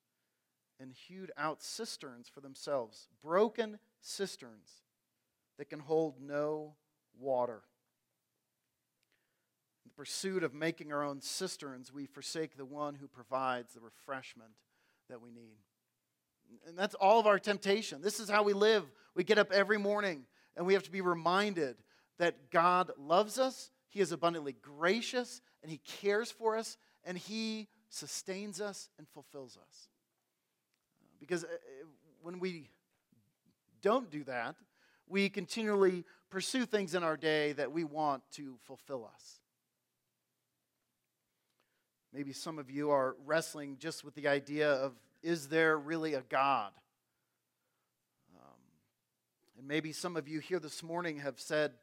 and 0.80 0.94
hewed 0.94 1.32
out 1.38 1.62
cisterns 1.62 2.28
for 2.28 2.42
themselves, 2.42 3.08
broken 3.22 3.80
cisterns 4.02 4.84
that 5.58 5.70
can 5.70 5.80
hold 5.80 6.22
no 6.22 6.76
water 7.20 7.64
In 9.84 9.90
the 9.90 9.96
pursuit 9.96 10.44
of 10.44 10.54
making 10.54 10.94
our 10.94 11.04
own 11.04 11.22
cisterns, 11.22 11.94
we 11.94 12.06
forsake 12.06 12.56
the 12.56 12.66
one 12.66 12.96
who 12.96 13.08
provides 13.08 13.74
the 13.74 13.82
refreshment 13.82 14.52
that 15.10 15.22
we 15.22 15.32
need. 15.32 15.58
And 16.68 16.78
that's 16.78 16.96
all 16.96 17.20
of 17.20 17.28
our 17.28 17.40
temptation. 17.40 18.02
This 18.02 18.20
is 18.20 18.30
how 18.30 18.44
we 18.44 18.54
live. 18.54 18.86
We 19.16 19.24
get 19.24 19.38
up 19.38 19.52
every 19.52 19.78
morning 19.78 20.26
and 20.56 20.66
we 20.66 20.74
have 20.74 20.84
to 20.84 20.92
be 20.92 21.02
reminded 21.02 21.78
that 22.18 22.52
God 22.52 22.92
loves 22.98 23.40
us, 23.40 23.72
He 23.88 24.02
is 24.02 24.12
abundantly 24.12 24.56
gracious, 24.62 25.42
and 25.62 25.72
He 25.72 25.78
cares 25.78 26.30
for 26.32 26.58
us, 26.58 26.78
and 27.06 27.18
He 27.18 27.70
sustains 27.90 28.60
us 28.60 28.90
and 28.98 29.08
fulfills 29.08 29.58
us. 29.58 29.88
Because 31.20 31.44
uh, 31.44 31.48
when 32.22 32.40
we 32.40 32.70
don't 33.82 34.10
do 34.10 34.24
that, 34.26 34.56
we 35.08 35.30
continually 35.30 36.06
pursue 36.30 36.66
things 36.66 36.94
in 36.94 37.04
our 37.04 37.18
day 37.18 37.54
that 37.54 37.72
we 37.72 37.84
want 37.84 38.24
to 38.34 38.56
fulfill 38.64 39.10
us. 39.14 39.40
Maybe 42.14 42.34
some 42.34 42.58
of 42.58 42.72
you 42.72 42.92
are 42.92 43.16
wrestling 43.26 43.78
just 43.80 44.04
with 44.04 44.16
the 44.16 44.28
idea 44.28 44.72
of 44.72 44.94
is 45.22 45.48
there 45.48 45.78
really 45.78 46.14
a 46.14 46.22
God? 46.22 46.72
Um, 48.36 48.56
and 49.58 49.68
maybe 49.68 49.92
some 49.92 50.16
of 50.16 50.28
you 50.28 50.40
here 50.40 50.60
this 50.60 50.82
morning 50.82 51.20
have 51.20 51.40
said, 51.40 51.74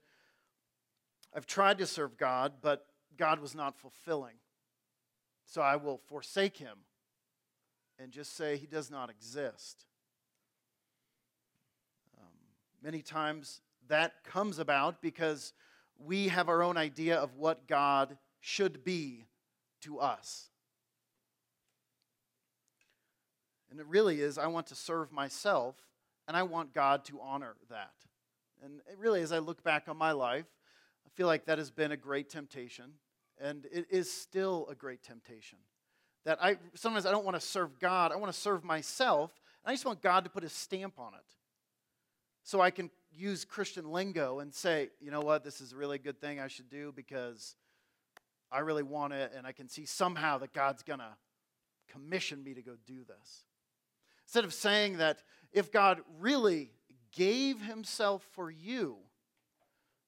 I've 1.35 1.47
tried 1.47 1.79
to 1.79 1.87
serve 1.87 2.17
God, 2.17 2.55
but 2.63 2.87
God 3.17 3.41
was 3.41 3.55
not 3.55 3.79
fulfilling. 3.79 4.37
So 5.45 5.61
I 5.63 5.77
will 5.77 5.99
forsake 6.09 6.57
him 6.57 6.79
and 7.99 8.13
just 8.13 8.37
say 8.37 8.57
he 8.57 8.67
does 8.67 8.91
not 8.91 9.11
exist. 9.11 9.85
Um, 12.19 12.29
many 12.83 13.03
times 13.03 13.61
that 13.89 14.25
comes 14.25 14.59
about 14.59 15.01
because 15.01 15.53
we 15.99 16.29
have 16.29 16.49
our 16.49 16.63
own 16.63 16.77
idea 16.77 17.17
of 17.17 17.37
what 17.37 17.67
God 17.67 18.19
should 18.41 18.85
be 18.85 19.25
to 19.83 19.99
us. 19.99 20.51
And 23.71 23.81
it 23.81 23.87
really 23.87 24.21
is, 24.21 24.39
I 24.39 24.47
want 24.47 24.69
to 24.69 24.75
serve 24.75 25.13
myself, 25.13 25.77
and 26.29 26.37
I 26.37 26.43
want 26.45 26.73
God 26.73 27.05
to 27.07 27.21
honor 27.21 27.57
that. 27.69 27.93
And 28.65 28.81
it 28.91 28.99
really, 28.99 29.23
as 29.23 29.33
I 29.33 29.39
look 29.39 29.63
back 29.63 29.89
on 29.89 29.97
my 29.97 30.13
life, 30.13 30.47
I 31.05 31.09
feel 31.15 31.27
like 31.27 31.45
that 31.47 31.59
has 31.59 31.71
been 31.71 31.93
a 31.93 31.97
great 31.97 32.31
temptation, 32.31 32.93
and 33.41 33.67
it 33.71 33.87
is 33.91 34.11
still 34.11 34.67
a 34.71 34.75
great 34.75 35.03
temptation. 35.03 35.59
That 36.27 36.39
I 36.43 36.59
sometimes 36.75 37.07
I 37.07 37.11
don't 37.11 37.25
want 37.25 37.41
to 37.41 37.47
serve 37.47 37.79
God, 37.79 38.13
I 38.13 38.17
want 38.17 38.31
to 38.31 38.39
serve 38.39 38.63
myself, 38.63 39.33
and 39.65 39.71
I 39.71 39.75
just 39.75 39.87
want 39.87 40.03
God 40.03 40.25
to 40.25 40.31
put 40.31 40.45
a 40.45 40.51
stamp 40.51 40.99
on 40.99 41.15
it. 41.15 41.25
So 42.45 42.61
I 42.61 42.71
can 42.71 42.91
use 43.11 43.47
Christian 43.47 43.91
lingo 43.91 44.41
and 44.41 44.55
say, 44.55 44.91
you 45.01 45.11
know 45.11 45.23
what, 45.23 45.43
this 45.43 45.63
is 45.63 45.73
a 45.73 45.77
really 45.77 45.99
good 45.99 46.21
thing 46.21 46.39
I 46.39 46.49
should 46.49 46.69
do 46.69 46.93
because 46.95 47.57
I 48.53 48.59
really 48.59 48.83
want 48.83 49.15
it, 49.15 49.33
and 49.35 49.47
I 49.47 49.53
can 49.53 49.69
see 49.69 49.87
somehow 49.87 50.37
that 50.39 50.53
God's 50.53 50.83
going 50.83 50.99
to 50.99 51.17
commission 51.91 52.45
me 52.45 52.53
to 52.53 52.63
go 52.63 52.73
do 52.87 52.99
this. 53.09 53.45
Instead 54.27 54.45
of 54.45 54.53
saying 54.53 54.99
that 54.99 55.23
if 55.53 55.73
God 55.73 56.01
really 56.21 56.73
gave 57.17 57.63
himself 57.63 58.23
for 58.33 58.51
you. 58.51 58.99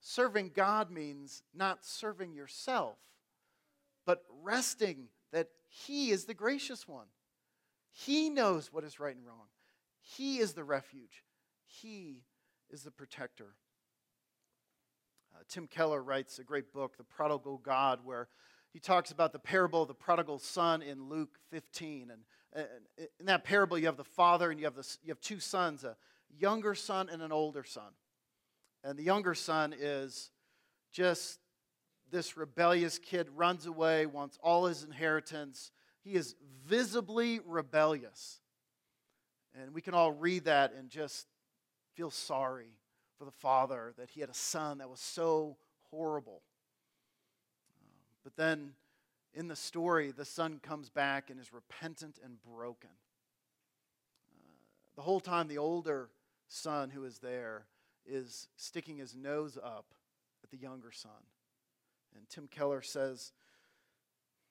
Serving 0.01 0.53
God 0.55 0.91
means 0.91 1.43
not 1.55 1.85
serving 1.85 2.35
yourself, 2.35 2.99
but 4.07 4.23
resting 4.43 5.09
that 5.33 5.49
He 5.69 6.11
is 6.11 6.25
the 6.25 6.35
gracious 6.35 6.89
one. 6.89 7.07
He 7.91 8.31
knows 8.31 8.73
what 8.73 8.85
is 8.85 9.01
right 9.01 9.15
and 9.15 9.27
wrong. 9.27 9.49
He 10.01 10.39
is 10.39 10.55
the 10.55 10.65
refuge. 10.65 11.25
He 11.67 12.23
is 12.71 12.83
the 12.83 12.91
protector. 12.91 13.55
Uh, 15.35 15.43
Tim 15.49 15.67
Keller 15.67 16.03
writes 16.03 16.39
a 16.39 16.45
great 16.45 16.73
book, 16.73 16.97
The 16.97 17.05
Prodigal 17.05 17.59
God, 17.59 18.01
where 18.05 18.29
he 18.73 18.81
talks 18.81 19.11
about 19.11 19.33
the 19.33 19.39
parable 19.39 19.83
of 19.83 19.89
the 19.89 19.95
prodigal 19.95 20.39
son 20.39 20.83
in 20.83 21.09
Luke 21.09 21.39
15. 21.51 22.11
And, 22.11 22.23
and 22.53 23.09
in 23.19 23.27
that 23.27 23.45
parable, 23.45 23.79
you 23.79 23.87
have 23.87 23.97
the 23.97 24.05
father 24.05 24.51
and 24.51 24.61
you 24.61 24.67
have, 24.67 24.75
the, 24.75 24.97
you 25.03 25.11
have 25.11 25.21
two 25.21 25.41
sons 25.41 25.85
a 25.85 25.97
younger 26.37 26.75
son 26.75 27.09
and 27.11 27.23
an 27.23 27.33
older 27.33 27.65
son. 27.65 27.93
And 28.85 28.99
the 28.99 29.03
younger 29.03 29.35
son 29.35 29.75
is 29.79 30.31
just 30.93 31.41
this 32.11 32.37
rebellious 32.37 32.99
kid, 32.99 33.29
runs 33.37 33.67
away, 33.67 34.07
wants 34.07 34.39
all 34.43 34.67
his 34.67 34.83
inheritance. 34.83 35.73
He 36.03 36.15
is 36.15 36.35
visibly 36.67 37.41
rebellious. 37.45 38.41
And 39.61 39.75
we 39.75 39.81
can 39.81 39.95
all 39.95 40.13
read 40.13 40.45
that 40.45 40.73
and 40.73 40.91
just 40.91 41.27
feel 41.95 42.11
sorry 42.11 42.73
for 43.19 43.25
the 43.25 43.31
father 43.31 43.93
that 43.99 44.11
he 44.11 44.21
had 44.21 44.31
a 44.31 44.35
son 44.35 44.79
that 44.79 44.89
was 44.89 45.01
so 45.01 45.57
horrible. 45.91 46.43
But 48.23 48.37
then 48.37 48.73
in 49.35 49.49
the 49.49 49.57
story, 49.57 50.11
the 50.11 50.25
son 50.25 50.61
comes 50.63 50.91
back 50.91 51.31
and 51.31 51.41
is 51.41 51.53
repentant 51.53 52.19
and 52.25 52.37
broken. 52.43 52.91
The 54.97 55.03
whole 55.03 55.21
time, 55.21 55.49
the 55.49 55.59
older 55.59 56.11
son 56.49 56.91
who 56.91 57.05
is 57.05 57.19
there 57.19 57.67
is 58.07 58.49
sticking 58.57 58.99
his 58.99 59.15
nose 59.15 59.59
up 59.63 59.95
at 60.43 60.51
the 60.51 60.57
younger 60.57 60.91
son. 60.91 61.11
And 62.19 62.29
Tim 62.29 62.49
Keller 62.49 62.83
says 62.83 63.33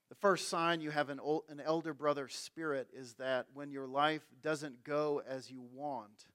the 0.10 0.16
first 0.16 0.48
sign 0.48 0.80
you 0.80 0.90
have 0.90 1.10
an, 1.10 1.20
old, 1.20 1.44
an 1.50 1.60
elder 1.60 1.94
brother 1.94 2.30
spirit 2.30 2.88
is 2.94 3.14
that 3.16 3.48
when 3.54 3.72
your 3.72 3.88
life 3.88 4.24
doesn't 4.42 4.84
go 4.84 5.22
as 5.28 5.52
you 5.52 5.62
want, 5.74 6.26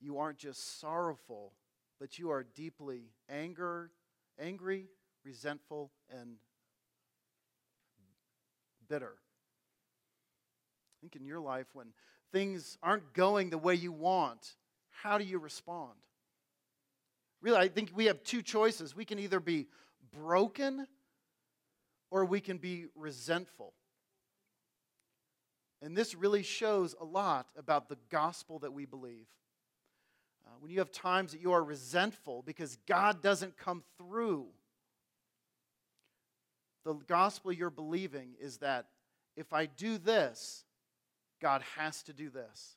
you 0.00 0.18
aren't 0.18 0.38
just 0.38 0.80
sorrowful, 0.80 1.52
but 2.00 2.18
you 2.18 2.30
are 2.30 2.46
deeply 2.54 3.10
anger, 3.28 3.90
angry, 4.38 4.86
resentful, 5.24 5.90
and 6.10 6.36
bitter. 8.88 9.12
I 9.16 10.96
Think 11.02 11.16
in 11.16 11.26
your 11.26 11.40
life 11.40 11.66
when 11.74 11.88
things 12.32 12.78
aren't 12.82 13.12
going 13.12 13.50
the 13.50 13.58
way 13.58 13.74
you 13.74 13.92
want, 13.92 14.56
how 14.90 15.18
do 15.18 15.24
you 15.24 15.38
respond? 15.38 15.92
Really, 17.42 17.58
I 17.58 17.68
think 17.68 17.92
we 17.94 18.06
have 18.06 18.22
two 18.24 18.42
choices. 18.42 18.96
We 18.96 19.04
can 19.04 19.18
either 19.18 19.38
be 19.38 19.68
broken 20.16 20.86
or 22.10 22.24
we 22.24 22.40
can 22.40 22.58
be 22.58 22.86
resentful. 22.94 23.74
And 25.80 25.96
this 25.96 26.14
really 26.14 26.42
shows 26.42 26.94
a 27.00 27.04
lot 27.04 27.46
about 27.56 27.88
the 27.88 27.98
gospel 28.10 28.58
that 28.60 28.72
we 28.72 28.84
believe. 28.84 29.26
Uh, 30.44 30.50
when 30.60 30.70
you 30.70 30.78
have 30.78 30.90
times 30.90 31.32
that 31.32 31.40
you 31.40 31.52
are 31.52 31.62
resentful 31.62 32.42
because 32.42 32.78
God 32.86 33.22
doesn't 33.22 33.56
come 33.56 33.84
through, 33.96 34.46
the 36.84 36.94
gospel 36.94 37.52
you're 37.52 37.70
believing 37.70 38.30
is 38.40 38.58
that 38.58 38.86
if 39.36 39.52
I 39.52 39.66
do 39.66 39.98
this, 39.98 40.64
God 41.40 41.62
has 41.76 42.02
to 42.04 42.12
do 42.12 42.30
this. 42.30 42.76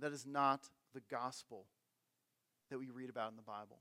That 0.00 0.12
is 0.12 0.26
not 0.26 0.68
the 0.92 1.02
gospel 1.10 1.66
that 2.70 2.78
we 2.78 2.90
read 2.90 3.08
about 3.08 3.30
in 3.30 3.36
the 3.36 3.42
Bible. 3.42 3.78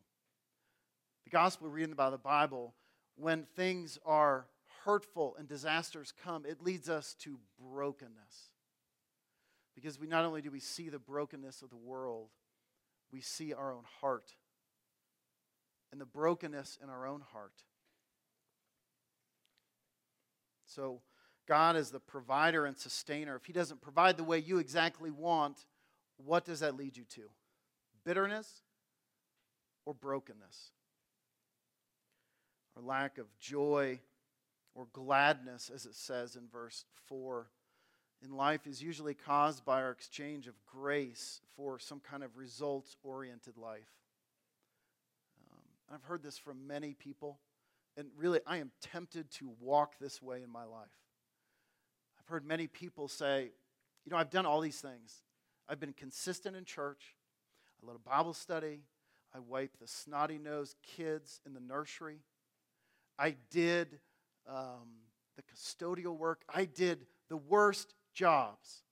The 1.25 1.29
gospel 1.29 1.69
we 1.69 1.81
read 1.81 1.91
about 1.91 2.12
the 2.12 2.17
Bible, 2.17 2.73
when 3.15 3.45
things 3.55 3.97
are 4.05 4.47
hurtful 4.83 5.36
and 5.38 5.47
disasters 5.47 6.13
come, 6.23 6.45
it 6.45 6.62
leads 6.62 6.89
us 6.89 7.15
to 7.19 7.39
brokenness. 7.59 8.51
Because 9.75 9.99
we 9.99 10.07
not 10.07 10.25
only 10.25 10.41
do 10.41 10.51
we 10.51 10.59
see 10.59 10.89
the 10.89 10.99
brokenness 10.99 11.62
of 11.62 11.69
the 11.69 11.77
world, 11.77 12.29
we 13.12 13.21
see 13.21 13.53
our 13.53 13.71
own 13.71 13.83
heart. 14.01 14.31
And 15.91 16.01
the 16.01 16.05
brokenness 16.05 16.79
in 16.83 16.89
our 16.89 17.05
own 17.05 17.21
heart. 17.31 17.63
So, 20.65 21.01
God 21.47 21.75
is 21.75 21.91
the 21.91 21.99
provider 21.99 22.65
and 22.65 22.77
sustainer. 22.77 23.36
If 23.36 23.45
He 23.45 23.53
doesn't 23.53 23.81
provide 23.81 24.17
the 24.17 24.23
way 24.23 24.39
you 24.39 24.57
exactly 24.57 25.12
want, 25.12 25.65
what 26.17 26.45
does 26.45 26.62
that 26.62 26.75
lead 26.75 26.97
you 26.97 27.03
to? 27.15 27.23
Bitterness 28.05 28.62
or 29.86 29.93
brokenness? 29.93 30.71
Or 32.75 32.81
lack 32.81 33.17
of 33.17 33.27
joy 33.39 33.99
or 34.75 34.88
gladness, 34.93 35.71
as 35.73 35.86
it 35.86 35.95
says 35.95 36.36
in 36.36 36.47
verse 36.47 36.86
4 37.07 37.47
in 38.23 38.36
life 38.36 38.65
is 38.67 38.81
usually 38.81 39.13
caused 39.13 39.65
by 39.65 39.81
our 39.81 39.91
exchange 39.91 40.47
of 40.47 40.53
grace 40.65 41.41
for 41.55 41.77
some 41.77 41.99
kind 41.99 42.23
of 42.23 42.38
results 42.38 42.95
oriented 43.03 43.57
life. 43.57 43.91
Um, 45.51 45.59
I've 45.93 46.03
heard 46.03 46.23
this 46.23 46.38
from 46.38 46.65
many 46.65 46.93
people, 46.93 47.39
and 47.97 48.07
really, 48.17 48.39
I 48.47 48.57
am 48.57 48.71
tempted 48.81 49.29
to 49.31 49.51
walk 49.59 49.95
this 49.99 50.21
way 50.21 50.41
in 50.41 50.49
my 50.49 50.63
life. 50.63 50.88
I've 52.19 52.27
heard 52.27 52.45
many 52.45 52.67
people 52.67 53.07
say, 53.07 53.51
You 54.05 54.12
know, 54.12 54.17
I've 54.17 54.29
done 54.29 54.45
all 54.45 54.62
these 54.62 54.79
things. 54.79 55.23
I've 55.67 55.79
been 55.79 55.93
consistent 55.93 56.55
in 56.55 56.65
church, 56.65 57.15
I 57.81 57.88
led 57.88 57.95
a 57.95 58.09
Bible 58.09 58.33
study, 58.33 58.81
I 59.33 59.39
wiped 59.39 59.79
the 59.79 59.88
snotty 59.88 60.38
nosed 60.38 60.77
kids 60.83 61.39
in 61.45 61.53
the 61.53 61.62
nursery, 61.62 62.19
I 63.17 63.36
did 63.52 63.99
um, 64.47 64.99
the 65.36 65.43
custodial 65.43 66.17
work, 66.17 66.43
I 66.54 66.65
did 66.65 67.06
the 67.30 67.38
worst 67.38 67.93
jobs. 68.13 68.84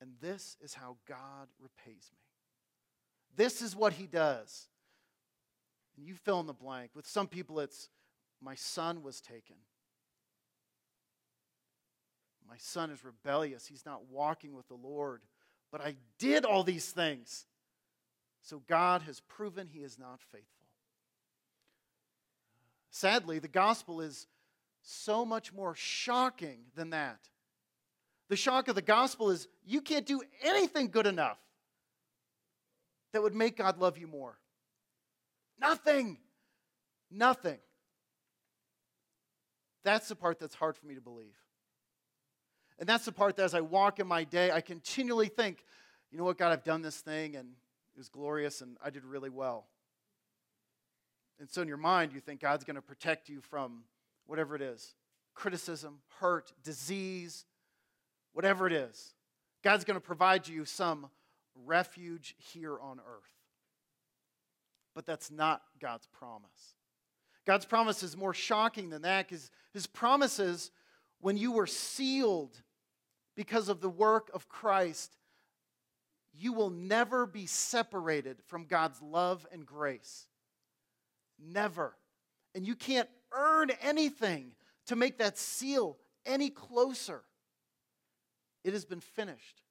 And 0.00 0.12
this 0.20 0.56
is 0.60 0.74
how 0.74 0.96
God 1.08 1.48
repays 1.58 2.10
me. 2.12 2.18
This 3.34 3.62
is 3.62 3.74
what 3.74 3.94
He 3.94 4.06
does. 4.06 4.68
And 5.96 6.06
you 6.06 6.14
fill 6.14 6.40
in 6.40 6.46
the 6.46 6.52
blank. 6.52 6.90
With 6.94 7.06
some 7.06 7.26
people, 7.26 7.60
it's 7.60 7.88
my 8.42 8.54
son 8.54 9.02
was 9.02 9.20
taken. 9.20 9.56
My 12.48 12.56
son 12.58 12.90
is 12.90 13.04
rebellious. 13.04 13.66
He's 13.66 13.86
not 13.86 14.06
walking 14.10 14.54
with 14.54 14.68
the 14.68 14.74
Lord. 14.74 15.22
But 15.72 15.80
I 15.80 15.96
did 16.18 16.44
all 16.44 16.62
these 16.62 16.90
things. 16.90 17.46
So 18.42 18.62
God 18.68 19.02
has 19.02 19.20
proven 19.20 19.66
He 19.66 19.80
is 19.80 19.98
not 19.98 20.20
faithful. 20.20 20.55
Sadly, 22.96 23.38
the 23.40 23.46
gospel 23.46 24.00
is 24.00 24.26
so 24.80 25.26
much 25.26 25.52
more 25.52 25.74
shocking 25.74 26.60
than 26.74 26.90
that. 26.90 27.18
The 28.30 28.36
shock 28.36 28.68
of 28.68 28.74
the 28.74 28.80
gospel 28.80 29.28
is 29.28 29.48
you 29.66 29.82
can't 29.82 30.06
do 30.06 30.22
anything 30.42 30.88
good 30.88 31.06
enough 31.06 31.36
that 33.12 33.22
would 33.22 33.34
make 33.34 33.58
God 33.58 33.76
love 33.76 33.98
you 33.98 34.06
more. 34.06 34.38
Nothing. 35.60 36.16
Nothing. 37.10 37.58
That's 39.84 40.08
the 40.08 40.16
part 40.16 40.38
that's 40.38 40.54
hard 40.54 40.74
for 40.74 40.86
me 40.86 40.94
to 40.94 41.02
believe. 41.02 41.36
And 42.78 42.88
that's 42.88 43.04
the 43.04 43.12
part 43.12 43.36
that 43.36 43.44
as 43.44 43.52
I 43.52 43.60
walk 43.60 44.00
in 44.00 44.06
my 44.06 44.24
day, 44.24 44.50
I 44.50 44.62
continually 44.62 45.28
think, 45.28 45.62
you 46.10 46.16
know 46.16 46.24
what, 46.24 46.38
God, 46.38 46.50
I've 46.50 46.64
done 46.64 46.80
this 46.80 46.96
thing 46.96 47.36
and 47.36 47.50
it 47.94 47.98
was 47.98 48.08
glorious 48.08 48.62
and 48.62 48.78
I 48.82 48.88
did 48.88 49.04
really 49.04 49.28
well. 49.28 49.66
And 51.38 51.50
so 51.50 51.62
in 51.62 51.68
your 51.68 51.76
mind, 51.76 52.12
you 52.12 52.20
think 52.20 52.40
God's 52.40 52.64
going 52.64 52.76
to 52.76 52.82
protect 52.82 53.28
you 53.28 53.40
from 53.40 53.84
whatever 54.26 54.54
it 54.54 54.62
is 54.62 54.94
criticism, 55.34 55.98
hurt, 56.18 56.50
disease, 56.64 57.44
whatever 58.32 58.66
it 58.66 58.72
is. 58.72 59.12
God's 59.62 59.84
going 59.84 59.96
to 59.96 60.00
provide 60.00 60.48
you 60.48 60.64
some 60.64 61.10
refuge 61.64 62.34
here 62.38 62.78
on 62.80 62.98
earth. 63.00 63.34
But 64.94 65.04
that's 65.04 65.30
not 65.30 65.60
God's 65.78 66.06
promise. 66.06 66.74
God's 67.46 67.66
promise 67.66 68.02
is 68.02 68.16
more 68.16 68.32
shocking 68.32 68.88
than 68.88 69.02
that 69.02 69.28
because 69.28 69.50
his 69.72 69.86
promises, 69.86 70.70
when 71.20 71.36
you 71.36 71.52
were 71.52 71.66
sealed 71.66 72.56
because 73.36 73.68
of 73.68 73.80
the 73.82 73.90
work 73.90 74.30
of 74.32 74.48
Christ, 74.48 75.16
you 76.32 76.52
will 76.52 76.70
never 76.70 77.26
be 77.26 77.46
separated 77.46 78.38
from 78.46 78.64
God's 78.64 79.00
love 79.02 79.46
and 79.52 79.64
grace. 79.66 80.26
Never. 81.38 81.96
And 82.54 82.66
you 82.66 82.74
can't 82.74 83.08
earn 83.32 83.70
anything 83.82 84.52
to 84.86 84.96
make 84.96 85.18
that 85.18 85.38
seal 85.38 85.98
any 86.24 86.50
closer. 86.50 87.22
It 88.64 88.72
has 88.72 88.84
been 88.84 89.00
finished. 89.00 89.62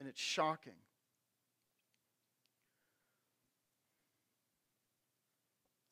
And 0.00 0.08
it's 0.08 0.20
shocking. 0.20 0.74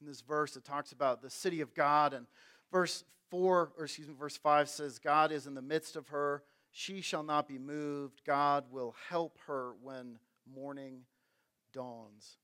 In 0.00 0.06
this 0.06 0.20
verse, 0.20 0.56
it 0.56 0.64
talks 0.64 0.92
about 0.92 1.22
the 1.22 1.30
city 1.30 1.60
of 1.60 1.74
God, 1.74 2.14
and 2.14 2.26
verse 2.70 3.02
4, 3.30 3.72
or 3.76 3.84
excuse 3.84 4.06
me, 4.06 4.14
verse 4.16 4.36
5 4.36 4.68
says, 4.68 4.98
God 4.98 5.32
is 5.32 5.46
in 5.46 5.54
the 5.54 5.62
midst 5.62 5.96
of 5.96 6.08
her. 6.08 6.44
She 6.70 7.00
shall 7.00 7.22
not 7.22 7.48
be 7.48 7.58
moved. 7.58 8.22
God 8.24 8.66
will 8.70 8.94
help 9.08 9.38
her 9.46 9.72
when 9.82 10.18
morning 10.54 11.00
dawns. 11.72 12.36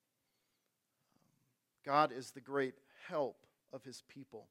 God 1.84 2.12
is 2.12 2.30
the 2.30 2.40
great 2.40 2.74
help 3.08 3.36
of 3.72 3.84
his 3.84 4.02
people. 4.08 4.48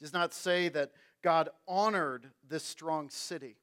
It 0.00 0.04
does 0.04 0.12
not 0.12 0.32
say 0.32 0.68
that 0.70 0.92
God 1.22 1.50
honored 1.68 2.30
this 2.48 2.64
strong 2.64 3.10
city 3.10 3.56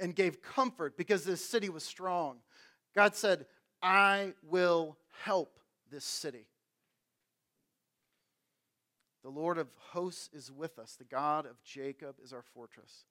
and 0.00 0.14
gave 0.14 0.42
comfort 0.42 0.96
because 0.96 1.24
this 1.24 1.44
city 1.44 1.68
was 1.68 1.84
strong. 1.84 2.38
God 2.94 3.14
said, 3.14 3.46
I 3.82 4.34
will 4.42 4.96
help 5.22 5.58
this 5.90 6.04
city. 6.04 6.46
The 9.22 9.30
Lord 9.30 9.56
of 9.56 9.68
hosts 9.90 10.28
is 10.34 10.52
with 10.52 10.78
us. 10.78 10.96
The 10.96 11.04
God 11.04 11.46
of 11.46 11.62
Jacob 11.64 12.16
is 12.22 12.32
our 12.32 12.42
fortress. 12.42 13.04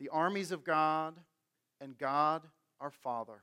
The 0.00 0.08
armies 0.08 0.52
of 0.52 0.64
God 0.64 1.14
and 1.80 1.98
God 1.98 2.42
our 2.80 2.90
Father. 2.90 3.42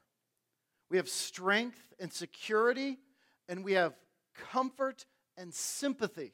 We 0.89 0.97
have 0.97 1.07
strength 1.07 1.93
and 1.99 2.11
security, 2.11 2.97
and 3.51 3.65
we 3.65 3.73
have 3.73 3.93
comfort 4.53 5.05
and 5.35 5.53
sympathy 5.53 6.33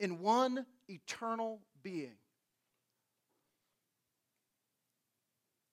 in 0.00 0.20
one 0.20 0.64
eternal 0.88 1.60
being. 1.82 2.16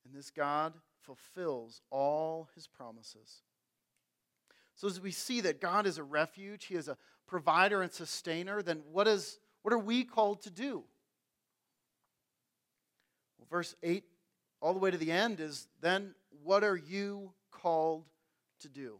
And 0.05 0.13
this 0.13 0.29
God 0.29 0.73
fulfills 1.03 1.79
all 1.89 2.49
his 2.53 2.67
promises. 2.67 3.43
So, 4.75 4.87
as 4.87 4.99
we 4.99 5.11
see 5.11 5.39
that 5.39 5.61
God 5.61 5.85
is 5.87 5.97
a 5.97 6.03
refuge, 6.03 6.65
he 6.65 6.75
is 6.75 6.89
a 6.89 6.97
provider 7.27 7.81
and 7.81 7.91
sustainer, 7.91 8.61
then 8.61 8.81
what, 8.91 9.07
is, 9.07 9.39
what 9.61 9.73
are 9.73 9.79
we 9.79 10.03
called 10.03 10.41
to 10.41 10.49
do? 10.49 10.83
Well, 13.37 13.47
verse 13.49 13.73
8, 13.83 14.03
all 14.59 14.73
the 14.73 14.79
way 14.79 14.91
to 14.91 14.97
the 14.97 15.13
end, 15.13 15.39
is 15.39 15.69
then 15.79 16.13
what 16.43 16.65
are 16.65 16.75
you 16.75 17.31
called 17.51 18.03
to 18.59 18.67
do? 18.67 18.99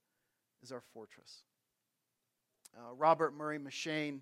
is 0.63 0.71
our 0.71 0.83
fortress. 0.93 1.43
Uh, 2.77 2.93
Robert 2.93 3.33
Murray 3.33 3.59
M'Cheyne, 3.59 4.21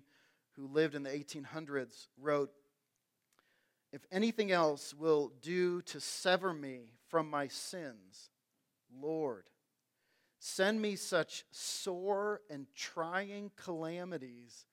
who 0.56 0.66
lived 0.66 0.94
in 0.94 1.02
the 1.02 1.10
1800s, 1.10 2.08
wrote 2.18 2.50
If 3.92 4.04
anything 4.10 4.50
else 4.50 4.94
will 4.94 5.32
do 5.40 5.82
to 5.82 6.00
sever 6.00 6.52
me 6.52 6.92
from 7.08 7.30
my 7.30 7.48
sins, 7.48 8.30
Lord, 8.92 9.44
send 10.38 10.80
me 10.80 10.96
such 10.96 11.44
sore 11.50 12.40
and 12.50 12.66
trying 12.74 13.50
calamities 13.56 14.66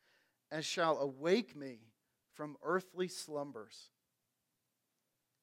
as 0.51 0.65
shall 0.65 0.97
awake 0.99 1.56
me 1.56 1.80
from 2.34 2.56
earthly 2.63 3.08
slumbers. 3.08 3.89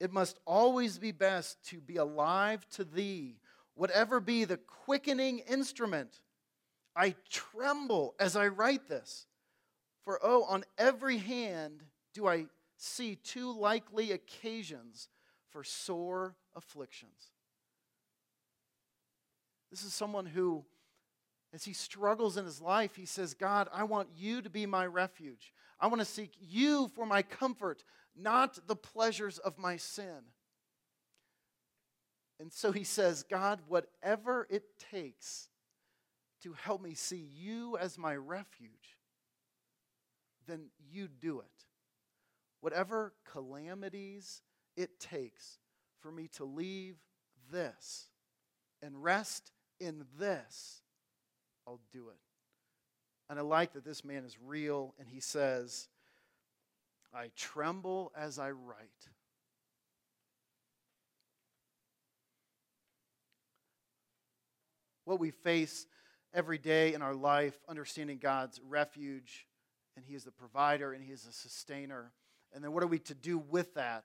It 0.01 0.13
must 0.13 0.39
always 0.47 0.99
be 0.99 1.13
best 1.13 1.63
to 1.69 1.81
be 1.81 1.97
alive 1.97 2.67
to 2.71 2.85
thee, 2.85 3.39
whatever 3.75 4.21
be 4.21 4.45
the 4.45 4.57
quickening 4.57 5.41
instrument. 5.41 6.21
I 6.97 7.15
tremble 7.31 8.15
as 8.19 8.37
I 8.37 8.49
write 8.49 8.89
this. 8.89 9.27
For, 10.05 10.21
oh, 10.23 10.45
on 10.45 10.65
every 10.77 11.19
hand 11.19 11.83
do 12.13 12.29
I 12.29 12.47
see 12.77 13.17
two 13.17 13.59
likely 13.59 14.13
occasions 14.13 15.09
for 15.51 15.65
sore 15.65 16.37
afflictions. 16.55 17.31
This 19.71 19.85
is 19.85 19.95
someone 19.95 20.27
who, 20.27 20.65
as 21.53 21.65
he 21.65 21.73
struggles 21.73 22.37
in 22.37 22.45
his 22.45 22.61
life, 22.61 22.95
he 22.95 23.07
says, 23.07 23.35
God, 23.35 23.69
I 23.73 23.85
want 23.85 24.09
you 24.15 24.43
to 24.43 24.51
be 24.51 24.67
my 24.67 24.87
refuge. 24.87 25.53
I 25.81 25.87
want 25.89 26.01
to 26.01 26.05
seek 26.05 26.33
you 26.39 26.89
for 26.95 27.07
my 27.07 27.23
comfort, 27.23 27.83
not 28.17 28.69
the 28.69 28.77
pleasures 28.77 29.39
of 29.39 29.59
my 29.59 29.77
sin. 29.77 30.23
And 32.41 32.53
so 32.53 32.73
he 32.73 32.85
says, 32.85 33.25
God, 33.29 33.61
whatever 33.69 34.47
it 34.51 34.65
takes 34.91 35.49
to 36.43 36.53
help 36.53 36.83
me 36.83 36.95
see 36.95 37.29
you 37.37 37.77
as 37.79 37.97
my 37.97 38.17
refuge, 38.17 38.99
then 40.47 40.67
you 40.91 41.09
do 41.09 41.41
it. 41.41 41.65
Whatever 42.61 43.15
calamities 43.31 44.43
it 44.77 44.99
takes 44.99 45.59
for 46.01 46.11
me 46.11 46.29
to 46.37 46.45
leave 46.45 46.97
this 47.51 48.09
and 48.83 49.03
rest 49.03 49.53
in 49.81 50.05
this, 50.19 50.83
I'll 51.67 51.81
do 51.93 52.09
it. 52.09 52.17
And 53.31 53.39
I 53.39 53.43
like 53.43 53.73
that 53.73 53.85
this 53.85 54.05
man 54.05 54.25
is 54.25 54.37
real 54.45 54.95
and 54.99 55.09
he 55.09 55.21
says, 55.21 55.89
I 57.15 57.31
tremble 57.37 58.13
as 58.17 58.39
I 58.39 58.51
write. 58.51 59.09
What 65.05 65.21
we 65.21 65.31
face 65.31 65.87
every 66.33 66.59
day 66.59 66.95
in 66.95 67.03
our 67.03 67.15
life, 67.15 67.59
understanding 67.69 68.19
God's 68.19 68.61
refuge, 68.67 69.47
and 69.97 70.05
He 70.05 70.15
is 70.15 70.25
the 70.25 70.33
provider 70.33 70.93
and 70.93 71.03
He 71.03 71.13
is 71.13 71.23
the 71.23 71.33
sustainer. 71.33 72.13
And 72.53 72.63
then 72.63 72.73
what 72.73 72.83
are 72.83 72.89
we 72.89 72.99
to 73.01 73.15
do 73.15 73.39
with 73.39 73.75
that? 73.75 74.05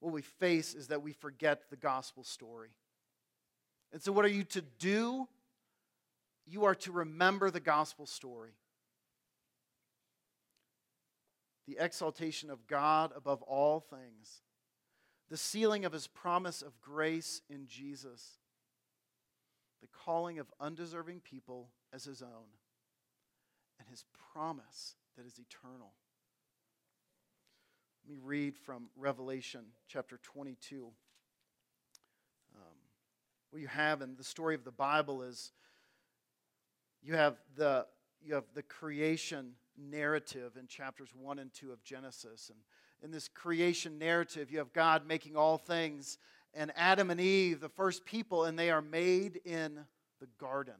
What 0.00 0.12
we 0.12 0.22
face 0.22 0.74
is 0.74 0.88
that 0.88 1.02
we 1.02 1.12
forget 1.12 1.68
the 1.68 1.76
gospel 1.76 2.24
story. 2.24 2.70
And 3.92 4.02
so, 4.02 4.12
what 4.12 4.24
are 4.24 4.28
you 4.28 4.44
to 4.44 4.62
do? 4.78 5.28
You 6.46 6.64
are 6.64 6.74
to 6.76 6.92
remember 6.92 7.50
the 7.50 7.60
gospel 7.60 8.06
story. 8.06 8.52
The 11.68 11.76
exaltation 11.78 12.50
of 12.50 12.66
God 12.66 13.12
above 13.14 13.42
all 13.42 13.78
things, 13.78 14.42
the 15.28 15.36
sealing 15.36 15.84
of 15.84 15.92
his 15.92 16.08
promise 16.08 16.62
of 16.62 16.80
grace 16.80 17.42
in 17.48 17.66
Jesus, 17.68 18.39
the 19.80 19.88
calling 19.88 20.38
of 20.38 20.46
undeserving 20.60 21.20
people 21.20 21.70
as 21.92 22.04
his 22.04 22.22
own, 22.22 22.50
and 23.78 23.88
his 23.88 24.04
promise 24.32 24.96
that 25.16 25.26
is 25.26 25.38
eternal. 25.38 25.92
Let 28.06 28.14
me 28.14 28.20
read 28.22 28.56
from 28.56 28.88
Revelation 28.96 29.64
chapter 29.88 30.18
22. 30.22 30.86
Um, 32.54 32.62
what 33.50 33.60
you 33.60 33.68
have 33.68 34.02
in 34.02 34.16
the 34.16 34.24
story 34.24 34.54
of 34.54 34.64
the 34.64 34.70
Bible 34.70 35.22
is 35.22 35.52
you 37.02 37.14
have 37.14 37.36
the, 37.56 37.86
you 38.22 38.34
have 38.34 38.44
the 38.54 38.62
creation 38.62 39.52
narrative 39.76 40.56
in 40.58 40.66
chapters 40.66 41.10
1 41.14 41.38
and 41.38 41.52
2 41.52 41.72
of 41.72 41.82
Genesis. 41.84 42.50
And 42.50 42.58
in 43.02 43.10
this 43.10 43.28
creation 43.28 43.98
narrative, 43.98 44.50
you 44.50 44.58
have 44.58 44.72
God 44.72 45.06
making 45.06 45.36
all 45.36 45.58
things, 45.58 46.18
and 46.54 46.72
Adam 46.76 47.10
and 47.10 47.20
Eve, 47.20 47.60
the 47.60 47.68
first 47.68 48.04
people, 48.04 48.44
and 48.44 48.58
they 48.58 48.70
are 48.70 48.82
made 48.82 49.40
in 49.44 49.78
the 50.20 50.26
garden. 50.38 50.74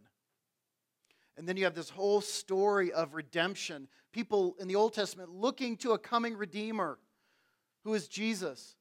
And 1.36 1.48
then 1.48 1.56
you 1.56 1.64
have 1.64 1.74
this 1.74 1.90
whole 1.90 2.20
story 2.20 2.92
of 2.92 3.14
redemption. 3.14 3.88
People 4.12 4.56
in 4.58 4.68
the 4.68 4.76
Old 4.76 4.92
Testament 4.92 5.30
looking 5.30 5.76
to 5.78 5.92
a 5.92 5.98
coming 5.98 6.36
Redeemer 6.36 6.98
who 7.84 7.94
is 7.94 8.08
Jesus. 8.08 8.76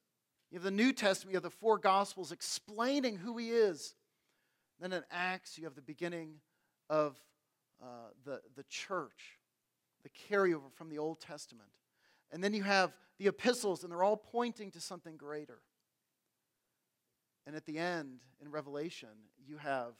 You 0.50 0.56
have 0.56 0.64
the 0.64 0.70
New 0.70 0.92
Testament, 0.92 1.32
you 1.32 1.36
have 1.36 1.42
the 1.42 1.50
four 1.50 1.78
Gospels 1.78 2.32
explaining 2.32 3.16
who 3.16 3.38
he 3.38 3.50
is. 3.50 3.94
Then 4.80 4.92
in 4.92 5.02
Acts, 5.10 5.56
you 5.56 5.64
have 5.64 5.74
the 5.74 5.82
beginning 5.82 6.34
of 6.88 7.18
uh, 7.82 8.10
the, 8.24 8.40
the 8.56 8.64
church, 8.64 9.38
the 10.02 10.10
carryover 10.10 10.72
from 10.74 10.88
the 10.88 10.98
Old 10.98 11.20
Testament. 11.20 11.70
And 12.32 12.42
then 12.42 12.52
you 12.52 12.62
have 12.62 12.92
the 13.18 13.28
epistles, 13.28 13.84
and 13.84 13.92
they're 13.92 14.02
all 14.02 14.16
pointing 14.16 14.70
to 14.72 14.80
something 14.80 15.16
greater. 15.16 15.60
And 17.50 17.56
at 17.56 17.66
the 17.66 17.78
end, 17.78 18.20
in 18.40 18.48
Revelation, 18.48 19.08
you 19.44 19.56
have 19.56 19.94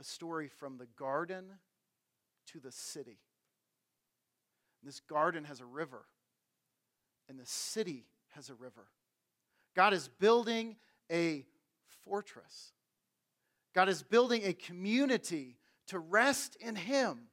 a 0.00 0.02
story 0.02 0.48
from 0.48 0.78
the 0.78 0.88
garden 0.98 1.44
to 2.48 2.58
the 2.58 2.72
city. 2.72 3.20
And 4.80 4.88
this 4.88 4.98
garden 4.98 5.44
has 5.44 5.60
a 5.60 5.64
river, 5.64 6.06
and 7.28 7.38
the 7.38 7.46
city 7.46 8.06
has 8.30 8.50
a 8.50 8.54
river. 8.54 8.88
God 9.76 9.92
is 9.92 10.08
building 10.08 10.74
a 11.08 11.46
fortress. 12.04 12.72
God 13.76 13.88
is 13.88 14.02
building 14.02 14.42
a 14.44 14.52
community 14.52 15.58
to 15.86 16.00
rest 16.00 16.56
in 16.56 16.74
Him 16.74 17.28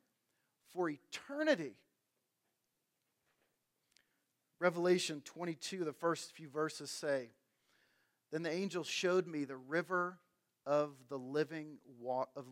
for 0.75 0.91
eternity. 0.91 1.73
Revelation 4.59 5.23
22, 5.25 5.85
the 5.85 5.91
first 5.91 6.33
few 6.33 6.49
verses 6.49 6.91
say, 6.91 7.29
Then 8.31 8.43
the 8.43 8.51
angel 8.51 8.83
showed 8.83 9.27
me 9.27 9.45
the 9.45 9.57
river 9.57 10.19
of 10.65 10.91
the 11.09 11.17
living 11.17 11.77
water, 11.99 12.29
of, 12.35 12.45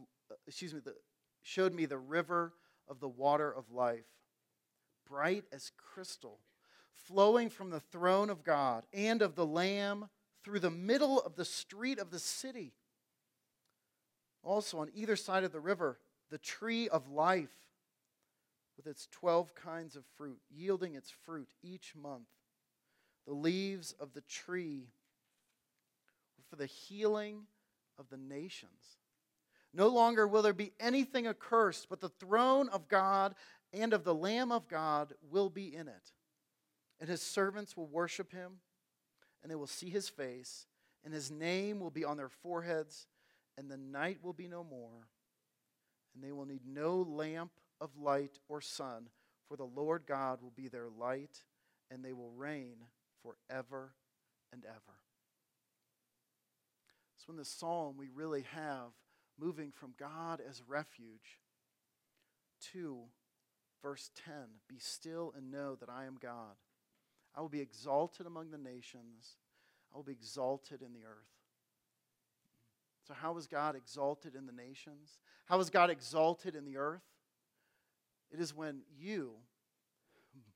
excuse 0.47 0.73
me, 0.73 0.79
the, 0.83 0.95
showed 1.43 1.73
me 1.73 1.85
the 1.85 1.97
river 1.97 2.53
of 2.87 2.99
the 2.99 3.07
water 3.07 3.51
of 3.51 3.71
life, 3.71 4.05
bright 5.07 5.45
as 5.51 5.71
crystal, 5.77 6.39
flowing 6.91 7.49
from 7.49 7.69
the 7.69 7.79
throne 7.79 8.29
of 8.29 8.43
God 8.43 8.85
and 8.93 9.21
of 9.21 9.35
the 9.35 9.45
Lamb 9.45 10.09
through 10.43 10.59
the 10.59 10.71
middle 10.71 11.19
of 11.19 11.35
the 11.35 11.45
street 11.45 11.99
of 11.99 12.09
the 12.09 12.19
city. 12.19 12.73
Also, 14.43 14.79
on 14.79 14.89
either 14.95 15.15
side 15.15 15.43
of 15.43 15.51
the 15.51 15.59
river, 15.59 15.99
the 16.29 16.37
tree 16.37 16.89
of 16.89 17.09
life 17.09 17.53
with 18.77 18.87
its 18.87 19.07
12 19.11 19.53
kinds 19.55 19.95
of 19.95 20.05
fruit, 20.15 20.39
yielding 20.49 20.95
its 20.95 21.09
fruit 21.09 21.49
each 21.61 21.93
month. 21.95 22.27
The 23.25 23.33
leaves 23.33 23.93
of 23.99 24.13
the 24.13 24.21
tree 24.21 24.87
for 26.49 26.55
the 26.55 26.65
healing 26.65 27.43
of 27.99 28.09
the 28.09 28.17
nations. 28.17 28.97
No 29.73 29.87
longer 29.87 30.27
will 30.27 30.41
there 30.41 30.53
be 30.53 30.73
anything 30.79 31.27
accursed, 31.27 31.87
but 31.89 31.99
the 31.99 32.09
throne 32.09 32.69
of 32.69 32.87
God 32.87 33.35
and 33.73 33.93
of 33.93 34.03
the 34.03 34.15
Lamb 34.15 34.51
of 34.51 34.67
God 34.67 35.13
will 35.29 35.49
be 35.49 35.75
in 35.75 35.87
it. 35.87 36.11
And 36.99 37.09
his 37.09 37.21
servants 37.21 37.77
will 37.77 37.87
worship 37.87 38.31
him, 38.31 38.53
and 39.43 39.51
they 39.51 39.55
will 39.55 39.67
see 39.67 39.89
his 39.89 40.09
face, 40.09 40.65
and 41.03 41.13
his 41.13 41.29
name 41.29 41.79
will 41.79 41.91
be 41.91 42.05
on 42.05 42.17
their 42.17 42.29
foreheads, 42.29 43.07
and 43.57 43.69
the 43.69 43.77
night 43.77 44.19
will 44.23 44.33
be 44.33 44.47
no 44.47 44.63
more. 44.63 45.09
And 46.15 46.23
they 46.23 46.31
will 46.31 46.45
need 46.45 46.65
no 46.65 47.01
lamp 47.01 47.51
of 47.79 47.91
light 47.99 48.39
or 48.49 48.61
sun, 48.61 49.09
for 49.47 49.57
the 49.57 49.65
Lord 49.65 50.03
God 50.07 50.41
will 50.41 50.53
be 50.55 50.67
their 50.67 50.87
light, 50.89 51.43
and 51.91 52.03
they 52.03 52.13
will 52.13 52.31
reign 52.31 52.77
forever 53.21 53.93
and 54.51 54.65
ever. 54.65 54.97
In 57.29 57.35
this 57.35 57.49
psalm, 57.49 57.95
we 57.97 58.07
really 58.13 58.45
have 58.53 58.91
moving 59.39 59.71
from 59.71 59.93
God 59.99 60.41
as 60.47 60.63
refuge 60.67 61.39
to 62.73 62.99
verse 63.81 64.09
10 64.25 64.33
Be 64.67 64.77
still 64.79 65.33
and 65.35 65.51
know 65.51 65.75
that 65.75 65.89
I 65.89 66.05
am 66.05 66.17
God. 66.21 66.55
I 67.35 67.41
will 67.41 67.49
be 67.49 67.61
exalted 67.61 68.25
among 68.25 68.51
the 68.51 68.57
nations, 68.57 69.35
I 69.93 69.97
will 69.97 70.03
be 70.03 70.13
exalted 70.13 70.81
in 70.81 70.93
the 70.93 71.05
earth. 71.05 71.27
So, 73.07 73.13
how 73.13 73.37
is 73.37 73.47
God 73.47 73.75
exalted 73.75 74.35
in 74.35 74.45
the 74.45 74.51
nations? 74.51 75.19
How 75.45 75.59
is 75.59 75.69
God 75.69 75.89
exalted 75.89 76.55
in 76.55 76.65
the 76.65 76.77
earth? 76.77 77.05
It 78.31 78.41
is 78.41 78.53
when 78.53 78.81
you, 78.99 79.35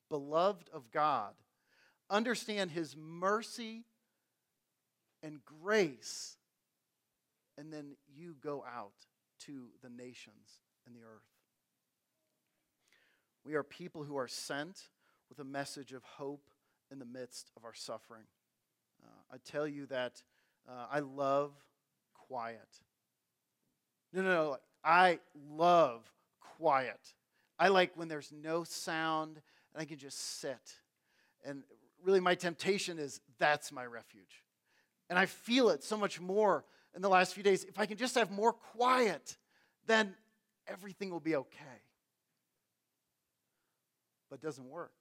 beloved 0.10 0.70
of 0.74 0.92
God, 0.92 1.34
understand 2.10 2.72
his 2.72 2.98
mercy 2.98 3.86
and 5.24 5.40
grace, 5.46 6.36
and 7.58 7.72
then 7.72 7.96
you 8.14 8.36
go 8.42 8.64
out 8.64 8.94
to 9.46 9.68
the 9.82 9.90
nations 9.90 10.60
and 10.86 10.96
the 10.96 11.02
earth. 11.02 11.28
We 13.44 13.56
are 13.56 13.64
people 13.64 14.04
who 14.04 14.18
are 14.18 14.28
sent 14.28 14.90
with 15.30 15.40
a 15.40 15.44
message 15.44 15.94
of 15.94 16.04
hope 16.04 16.50
in 16.92 17.00
the 17.00 17.06
midst 17.06 17.52
of 17.58 17.66
our 17.66 17.74
suffering. 17.74 18.26
Uh, 19.04 19.36
I 19.36 19.38
tell 19.44 19.68
you 19.68 19.86
that 19.88 20.22
uh, 20.70 20.86
I 20.92 21.00
love 21.00 21.52
quiet. 22.28 22.68
No, 24.14 24.22
no, 24.22 24.30
no. 24.30 24.58
I 24.84 25.20
love 25.50 26.02
quiet. 26.58 27.00
I 27.58 27.70
like 27.70 27.92
when 27.96 28.08
there's 28.08 28.32
no 28.32 28.64
sound 28.64 29.42
and 29.74 29.82
I 29.82 29.86
can 29.86 29.98
just 29.98 30.40
sit. 30.40 30.76
And 31.46 31.64
really, 32.04 32.20
my 32.20 32.36
temptation 32.36 33.00
is 33.00 33.22
that's 33.40 33.72
my 33.72 33.86
refuge. 33.86 34.44
And 35.10 35.18
I 35.18 35.26
feel 35.26 35.70
it 35.70 35.84
so 35.84 35.98
much 35.98 36.20
more 36.20 36.66
in 36.96 37.02
the 37.02 37.10
last 37.10 37.34
few 37.34 37.44
days. 37.44 37.64
If 37.64 37.80
I 37.80 37.86
can 37.86 37.98
just 37.98 38.16
have 38.16 38.32
more 38.32 38.54
quiet, 38.54 39.38
then 39.88 40.16
everything 40.68 41.10
will 41.10 41.20
be 41.20 41.36
okay. 41.36 41.82
But 44.30 44.40
it 44.40 44.42
doesn't 44.42 44.70
work. 44.70 44.92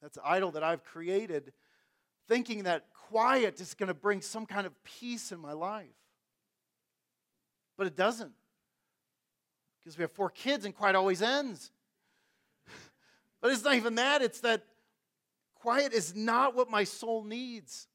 That's 0.00 0.16
an 0.16 0.22
idol 0.24 0.52
that 0.52 0.62
I've 0.62 0.84
created, 0.84 1.52
thinking 2.28 2.64
that 2.64 2.86
quiet 3.10 3.60
is 3.60 3.74
going 3.74 3.88
to 3.88 3.94
bring 3.94 4.20
some 4.20 4.46
kind 4.46 4.66
of 4.66 4.72
peace 4.84 5.32
in 5.32 5.40
my 5.40 5.52
life. 5.52 5.86
But 7.76 7.86
it 7.86 7.96
doesn't 7.96 8.32
because 9.88 9.96
we 9.96 10.02
have 10.02 10.12
four 10.12 10.28
kids 10.28 10.64
and 10.64 10.74
quiet 10.74 10.94
always 10.94 11.22
ends. 11.22 11.70
but 13.40 13.50
it's 13.50 13.64
not 13.64 13.74
even 13.74 13.94
that, 13.94 14.20
it's 14.20 14.40
that 14.40 14.62
quiet 15.54 15.92
is 15.92 16.14
not 16.14 16.54
what 16.54 16.70
my 16.70 16.84
soul 16.84 17.24
needs. 17.24 17.86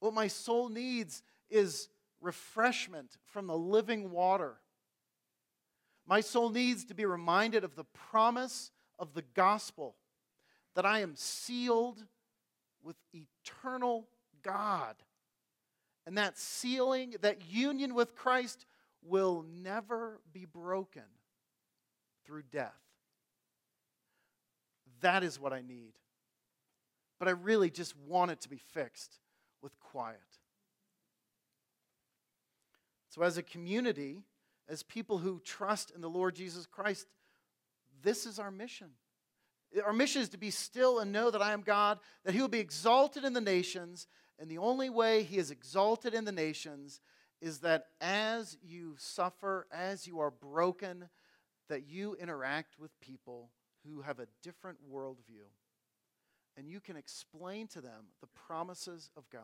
What 0.00 0.14
my 0.14 0.28
soul 0.28 0.68
needs 0.68 1.22
is 1.50 1.88
refreshment 2.20 3.16
from 3.26 3.46
the 3.46 3.56
living 3.56 4.10
water. 4.10 4.56
My 6.06 6.20
soul 6.20 6.50
needs 6.50 6.84
to 6.86 6.94
be 6.94 7.04
reminded 7.04 7.64
of 7.64 7.74
the 7.74 7.84
promise 7.84 8.70
of 8.98 9.14
the 9.14 9.24
gospel 9.34 9.96
that 10.74 10.86
I 10.86 11.00
am 11.00 11.14
sealed 11.16 12.04
with 12.82 12.96
eternal 13.12 14.08
God. 14.42 14.96
And 16.06 16.16
that 16.16 16.38
sealing, 16.38 17.16
that 17.20 17.42
union 17.50 17.94
with 17.94 18.14
Christ 18.14 18.64
will 19.02 19.44
never 19.62 20.20
be 20.32 20.46
broken 20.46 21.02
through 22.24 22.44
death. 22.50 22.80
That 25.00 25.22
is 25.22 25.38
what 25.38 25.52
I 25.52 25.60
need. 25.60 25.92
But 27.18 27.28
I 27.28 27.32
really 27.32 27.70
just 27.70 27.94
want 27.96 28.30
it 28.30 28.40
to 28.42 28.48
be 28.48 28.58
fixed 28.58 29.18
with 29.62 29.78
quiet. 29.80 30.18
So, 33.10 33.22
as 33.22 33.38
a 33.38 33.42
community, 33.42 34.22
as 34.68 34.82
people 34.82 35.18
who 35.18 35.40
trust 35.44 35.90
in 35.90 36.00
the 36.00 36.10
Lord 36.10 36.34
Jesus 36.34 36.66
Christ, 36.66 37.06
this 38.02 38.26
is 38.26 38.38
our 38.38 38.50
mission. 38.50 38.88
Our 39.84 39.92
mission 39.92 40.22
is 40.22 40.28
to 40.30 40.38
be 40.38 40.50
still 40.50 40.98
and 40.98 41.12
know 41.12 41.30
that 41.30 41.42
I 41.42 41.52
am 41.52 41.62
God, 41.62 41.98
that 42.24 42.34
He 42.34 42.40
will 42.40 42.48
be 42.48 42.60
exalted 42.60 43.24
in 43.24 43.32
the 43.32 43.40
nations, 43.40 44.06
and 44.38 44.50
the 44.50 44.58
only 44.58 44.90
way 44.90 45.22
He 45.22 45.38
is 45.38 45.50
exalted 45.50 46.14
in 46.14 46.24
the 46.24 46.32
nations 46.32 47.00
is 47.40 47.58
that 47.60 47.86
as 48.00 48.56
you 48.62 48.94
suffer, 48.98 49.66
as 49.72 50.06
you 50.06 50.20
are 50.20 50.30
broken, 50.30 51.08
that 51.68 51.86
you 51.86 52.16
interact 52.16 52.78
with 52.78 52.98
people 53.00 53.50
who 53.86 54.02
have 54.02 54.18
a 54.18 54.26
different 54.42 54.78
worldview. 54.92 55.46
And 56.58 56.68
you 56.68 56.80
can 56.80 56.96
explain 56.96 57.68
to 57.68 57.80
them 57.80 58.06
the 58.20 58.26
promises 58.26 59.10
of 59.16 59.30
God. 59.30 59.42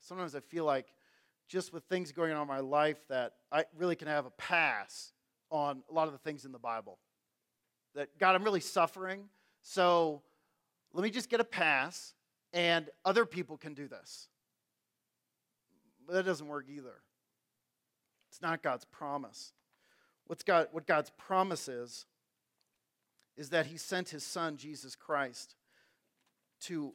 Sometimes 0.00 0.34
I 0.34 0.40
feel 0.40 0.66
like 0.66 0.92
just 1.48 1.72
with 1.72 1.84
things 1.84 2.12
going 2.12 2.32
on 2.32 2.42
in 2.42 2.48
my 2.48 2.60
life 2.60 2.98
that 3.08 3.32
I 3.50 3.64
really 3.78 3.96
can 3.96 4.08
have 4.08 4.26
a 4.26 4.30
pass 4.30 5.14
on 5.50 5.82
a 5.90 5.94
lot 5.94 6.06
of 6.06 6.12
the 6.12 6.18
things 6.18 6.44
in 6.44 6.52
the 6.52 6.58
Bible. 6.58 6.98
That, 7.94 8.18
God, 8.18 8.34
I'm 8.34 8.44
really 8.44 8.60
suffering, 8.60 9.24
so 9.62 10.20
let 10.92 11.02
me 11.02 11.10
just 11.10 11.30
get 11.30 11.40
a 11.40 11.44
pass, 11.44 12.12
and 12.52 12.90
other 13.06 13.24
people 13.24 13.56
can 13.56 13.72
do 13.72 13.88
this. 13.88 14.28
But 16.06 16.12
that 16.12 16.26
doesn't 16.26 16.46
work 16.46 16.66
either. 16.68 16.96
It's 18.30 18.42
not 18.42 18.62
God's 18.62 18.84
promise. 18.84 19.54
What's 20.26 20.42
God, 20.42 20.68
what 20.72 20.86
God's 20.86 21.10
promise 21.16 21.68
is, 21.68 22.04
is 23.36 23.50
that 23.50 23.66
He 23.66 23.76
sent 23.76 24.10
His 24.10 24.24
Son, 24.24 24.56
Jesus 24.56 24.94
Christ, 24.94 25.56
to 26.62 26.94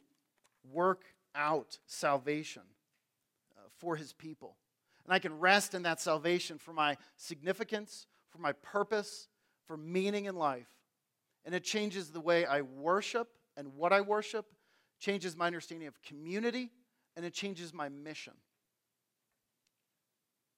work 0.72 1.04
out 1.34 1.78
salvation 1.86 2.62
uh, 3.56 3.62
for 3.78 3.96
His 3.96 4.12
people. 4.12 4.56
And 5.04 5.14
I 5.14 5.18
can 5.18 5.38
rest 5.38 5.74
in 5.74 5.82
that 5.82 6.00
salvation 6.00 6.58
for 6.58 6.72
my 6.72 6.96
significance, 7.16 8.06
for 8.30 8.38
my 8.38 8.52
purpose, 8.52 9.28
for 9.66 9.76
meaning 9.76 10.26
in 10.26 10.36
life. 10.36 10.68
And 11.44 11.54
it 11.54 11.64
changes 11.64 12.10
the 12.10 12.20
way 12.20 12.44
I 12.44 12.60
worship 12.60 13.28
and 13.56 13.74
what 13.74 13.92
I 13.92 14.00
worship, 14.00 14.46
changes 14.98 15.36
my 15.36 15.46
understanding 15.46 15.88
of 15.88 16.00
community, 16.02 16.70
and 17.16 17.24
it 17.24 17.32
changes 17.32 17.72
my 17.74 17.88
mission. 17.88 18.34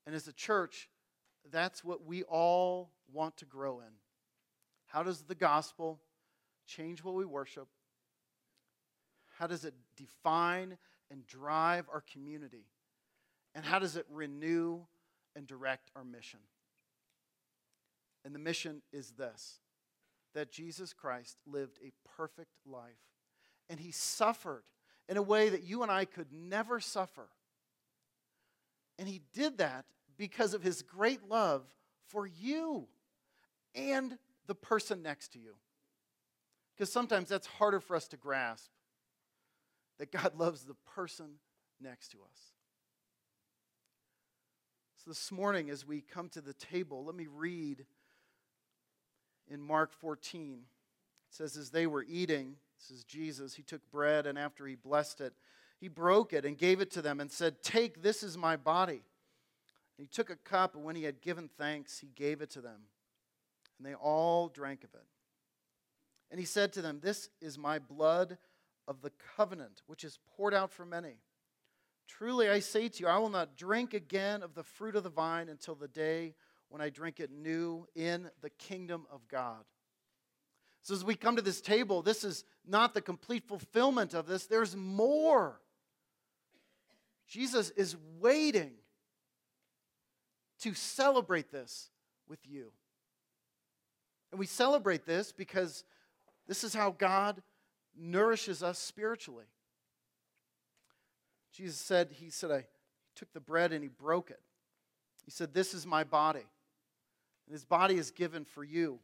And 0.06 0.14
as 0.14 0.26
a 0.28 0.32
church, 0.32 0.88
that's 1.50 1.84
what 1.84 2.04
we 2.04 2.22
all 2.24 2.90
want 3.12 3.36
to 3.38 3.44
grow 3.44 3.80
in. 3.80 3.92
How 4.92 5.02
does 5.02 5.22
the 5.22 5.34
gospel 5.34 6.00
change 6.66 7.02
what 7.02 7.14
we 7.14 7.24
worship? 7.24 7.66
How 9.38 9.46
does 9.46 9.64
it 9.64 9.72
define 9.96 10.76
and 11.10 11.26
drive 11.26 11.86
our 11.90 12.02
community? 12.12 12.66
And 13.54 13.64
how 13.64 13.78
does 13.78 13.96
it 13.96 14.04
renew 14.10 14.80
and 15.34 15.46
direct 15.46 15.90
our 15.96 16.04
mission? 16.04 16.40
And 18.22 18.34
the 18.34 18.38
mission 18.38 18.82
is 18.92 19.12
this 19.12 19.60
that 20.34 20.52
Jesus 20.52 20.92
Christ 20.92 21.38
lived 21.46 21.78
a 21.82 21.92
perfect 22.16 22.52
life. 22.66 22.92
And 23.70 23.80
he 23.80 23.92
suffered 23.92 24.64
in 25.08 25.16
a 25.16 25.22
way 25.22 25.48
that 25.48 25.62
you 25.62 25.82
and 25.82 25.90
I 25.90 26.04
could 26.04 26.32
never 26.32 26.80
suffer. 26.80 27.28
And 28.98 29.08
he 29.08 29.22
did 29.32 29.58
that 29.58 29.86
because 30.18 30.52
of 30.52 30.62
his 30.62 30.82
great 30.82 31.28
love 31.28 31.64
for 32.08 32.26
you 32.26 32.88
and 33.74 34.18
the 34.46 34.54
person 34.54 35.02
next 35.02 35.32
to 35.32 35.38
you. 35.38 35.54
Because 36.74 36.92
sometimes 36.92 37.28
that's 37.28 37.46
harder 37.46 37.80
for 37.80 37.96
us 37.96 38.08
to 38.08 38.16
grasp 38.16 38.70
that 39.98 40.10
God 40.10 40.34
loves 40.38 40.64
the 40.64 40.74
person 40.94 41.38
next 41.80 42.08
to 42.08 42.18
us. 42.18 42.38
So 45.04 45.10
this 45.10 45.32
morning, 45.32 45.68
as 45.68 45.86
we 45.86 46.00
come 46.00 46.28
to 46.30 46.40
the 46.40 46.54
table, 46.54 47.04
let 47.04 47.16
me 47.16 47.26
read 47.32 47.84
in 49.50 49.60
Mark 49.60 49.92
14. 49.92 50.52
It 50.52 50.64
says, 51.28 51.56
As 51.56 51.70
they 51.70 51.88
were 51.88 52.04
eating, 52.08 52.54
this 52.78 52.98
is 52.98 53.04
Jesus, 53.04 53.54
he 53.54 53.62
took 53.62 53.88
bread, 53.90 54.26
and 54.26 54.38
after 54.38 54.66
he 54.66 54.76
blessed 54.76 55.20
it, 55.20 55.34
he 55.80 55.88
broke 55.88 56.32
it 56.32 56.44
and 56.44 56.56
gave 56.56 56.80
it 56.80 56.92
to 56.92 57.02
them 57.02 57.18
and 57.18 57.30
said, 57.30 57.62
Take, 57.62 58.02
this 58.02 58.22
is 58.22 58.38
my 58.38 58.56
body. 58.56 59.02
And 59.98 60.06
he 60.06 60.06
took 60.06 60.30
a 60.30 60.36
cup, 60.36 60.76
and 60.76 60.84
when 60.84 60.94
he 60.94 61.02
had 61.02 61.20
given 61.20 61.50
thanks, 61.58 61.98
he 61.98 62.08
gave 62.14 62.40
it 62.40 62.50
to 62.50 62.60
them. 62.60 62.82
And 63.78 63.86
they 63.86 63.94
all 63.94 64.48
drank 64.48 64.84
of 64.84 64.94
it. 64.94 65.06
And 66.30 66.40
he 66.40 66.46
said 66.46 66.72
to 66.74 66.82
them, 66.82 67.00
This 67.00 67.28
is 67.40 67.58
my 67.58 67.78
blood 67.78 68.38
of 68.88 69.02
the 69.02 69.12
covenant, 69.36 69.82
which 69.86 70.04
is 70.04 70.18
poured 70.36 70.54
out 70.54 70.70
for 70.70 70.84
many. 70.84 71.18
Truly 72.08 72.48
I 72.48 72.60
say 72.60 72.88
to 72.88 73.00
you, 73.00 73.08
I 73.08 73.18
will 73.18 73.30
not 73.30 73.56
drink 73.56 73.94
again 73.94 74.42
of 74.42 74.54
the 74.54 74.62
fruit 74.62 74.96
of 74.96 75.02
the 75.02 75.10
vine 75.10 75.48
until 75.48 75.74
the 75.74 75.88
day 75.88 76.34
when 76.68 76.80
I 76.80 76.90
drink 76.90 77.20
it 77.20 77.30
new 77.30 77.86
in 77.94 78.30
the 78.40 78.50
kingdom 78.50 79.06
of 79.10 79.28
God. 79.28 79.64
So, 80.82 80.94
as 80.94 81.04
we 81.04 81.14
come 81.14 81.36
to 81.36 81.42
this 81.42 81.60
table, 81.60 82.02
this 82.02 82.24
is 82.24 82.44
not 82.66 82.92
the 82.92 83.00
complete 83.00 83.46
fulfillment 83.46 84.14
of 84.14 84.26
this, 84.26 84.46
there's 84.46 84.74
more. 84.74 85.60
Jesus 87.28 87.70
is 87.70 87.96
waiting 88.18 88.72
to 90.60 90.74
celebrate 90.74 91.50
this 91.50 91.90
with 92.28 92.40
you. 92.46 92.72
And 94.32 94.38
we 94.38 94.46
celebrate 94.46 95.04
this 95.04 95.30
because 95.30 95.84
this 96.48 96.64
is 96.64 96.74
how 96.74 96.90
God 96.90 97.42
nourishes 97.96 98.62
us 98.62 98.78
spiritually. 98.78 99.44
Jesus 101.52 101.76
said, 101.76 102.08
He 102.12 102.30
said, 102.30 102.50
I 102.50 102.64
took 103.14 103.32
the 103.32 103.40
bread 103.40 103.72
and 103.72 103.82
He 103.82 103.88
broke 103.88 104.30
it. 104.30 104.40
He 105.24 105.30
said, 105.30 105.52
This 105.52 105.74
is 105.74 105.86
my 105.86 106.02
body. 106.02 106.46
And 107.46 107.52
His 107.52 107.64
body 107.64 107.96
is 107.96 108.10
given 108.10 108.44
for 108.44 108.64
you. 108.64 108.98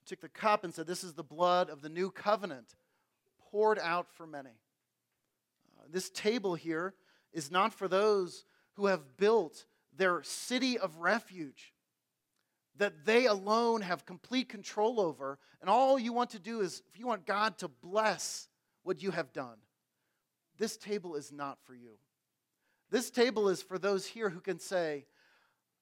He 0.00 0.06
took 0.06 0.20
the 0.20 0.28
cup 0.28 0.62
and 0.62 0.72
said, 0.72 0.86
This 0.86 1.02
is 1.02 1.14
the 1.14 1.24
blood 1.24 1.70
of 1.70 1.80
the 1.80 1.88
new 1.88 2.10
covenant 2.10 2.76
poured 3.50 3.78
out 3.78 4.12
for 4.12 4.26
many. 4.26 4.50
Uh, 5.78 5.84
this 5.90 6.10
table 6.10 6.54
here 6.54 6.92
is 7.32 7.50
not 7.50 7.72
for 7.72 7.88
those 7.88 8.44
who 8.74 8.86
have 8.86 9.16
built 9.16 9.64
their 9.96 10.22
city 10.22 10.78
of 10.78 10.98
refuge 10.98 11.72
that 12.78 13.04
they 13.04 13.26
alone 13.26 13.82
have 13.82 14.06
complete 14.06 14.48
control 14.48 15.00
over. 15.00 15.38
And 15.60 15.68
all 15.68 15.98
you 15.98 16.12
want 16.12 16.30
to 16.30 16.38
do 16.38 16.60
is, 16.60 16.82
if 16.92 16.98
you 16.98 17.06
want 17.06 17.26
God 17.26 17.58
to 17.58 17.68
bless 17.68 18.48
what 18.82 19.02
you 19.02 19.10
have 19.10 19.32
done, 19.32 19.58
this 20.58 20.76
table 20.76 21.14
is 21.14 21.30
not 21.30 21.58
for 21.64 21.74
you. 21.74 21.98
This 22.90 23.10
table 23.10 23.48
is 23.48 23.62
for 23.62 23.78
those 23.78 24.06
here 24.06 24.30
who 24.30 24.40
can 24.40 24.58
say, 24.58 25.06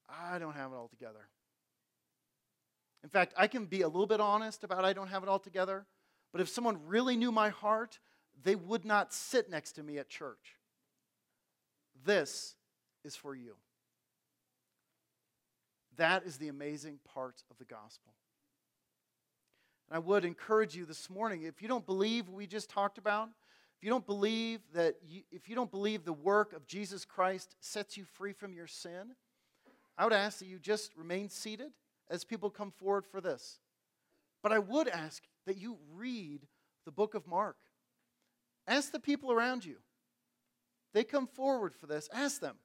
I 0.09 0.39
don't 0.39 0.57
have 0.57 0.73
it 0.73 0.75
all 0.75 0.89
together. 0.89 1.29
In 3.05 3.11
fact, 3.11 3.35
I 3.37 3.47
can 3.47 3.67
be 3.67 3.83
a 3.83 3.89
little 3.89 4.07
bit 4.07 4.21
honest 4.21 4.65
about 4.65 4.85
I 4.85 4.93
don't 4.93 5.09
have 5.09 5.23
it 5.23 5.29
all 5.29 5.39
together, 5.39 5.87
but 6.33 6.41
if 6.41 6.49
someone 6.49 6.81
really 6.87 7.17
knew 7.17 7.31
my 7.31 7.51
heart, 7.51 8.01
they 8.43 8.57
would 8.57 8.85
not 8.85 9.13
sit 9.13 9.49
next 9.49 9.73
to 9.73 9.83
me 9.83 9.99
at 9.99 10.09
church. 10.09 10.57
This 12.05 12.57
is 13.05 13.15
for 13.15 13.35
you. 13.35 13.55
That 15.97 16.25
is 16.25 16.37
the 16.39 16.49
amazing 16.49 16.99
part 17.15 17.43
of 17.51 17.59
the 17.59 17.65
gospel. 17.65 18.13
And 19.89 19.97
I 19.97 19.99
would 20.01 20.25
encourage 20.25 20.75
you 20.75 20.85
this 20.85 21.09
morning, 21.09 21.43
if 21.43 21.63
you 21.63 21.69
don't 21.69 21.87
believe 21.87 22.29
what 22.29 22.37
we 22.37 22.47
just 22.47 22.69
talked 22.69 22.99
about, 22.99 23.29
if 23.79 23.85
you 23.85 23.91
don't 23.91 24.07
believe 24.07 24.61
that 24.75 24.97
you, 25.07 25.23
if 25.31 25.49
you 25.49 25.55
don't 25.55 25.71
believe 25.71 26.05
the 26.05 26.13
work 26.13 26.53
of 26.53 26.67
Jesus 26.67 27.05
Christ 27.05 27.55
sets 27.61 27.97
you 27.97 28.05
free 28.05 28.33
from 28.33 28.55
your 28.55 28.67
sin, 28.67 29.15
I 29.99 30.05
would 30.05 30.13
ask 30.13 30.39
that 30.39 30.47
you 30.47 30.59
just 30.59 30.97
remain 30.97 31.29
seated 31.29 31.73
as 32.11 32.25
people 32.25 32.51
come 32.51 32.71
forward 32.71 33.07
for 33.07 33.21
this. 33.21 33.61
But 34.43 34.53
I 34.53 34.59
would 34.59 34.89
ask 34.89 35.23
that 35.47 35.57
you 35.57 35.79
read 35.95 36.47
the 36.85 36.91
book 36.91 37.15
of 37.15 37.27
Mark. 37.27 37.57
Ask 38.67 38.93
the 38.93 39.01
people 39.01 39.33
around 39.33 39.65
you. 39.65 39.77
They 40.93 41.05
come 41.05 41.27
forward 41.27 41.75
for 41.75 41.87
this. 41.87 42.09
Ask 42.13 42.41
them, 42.41 42.57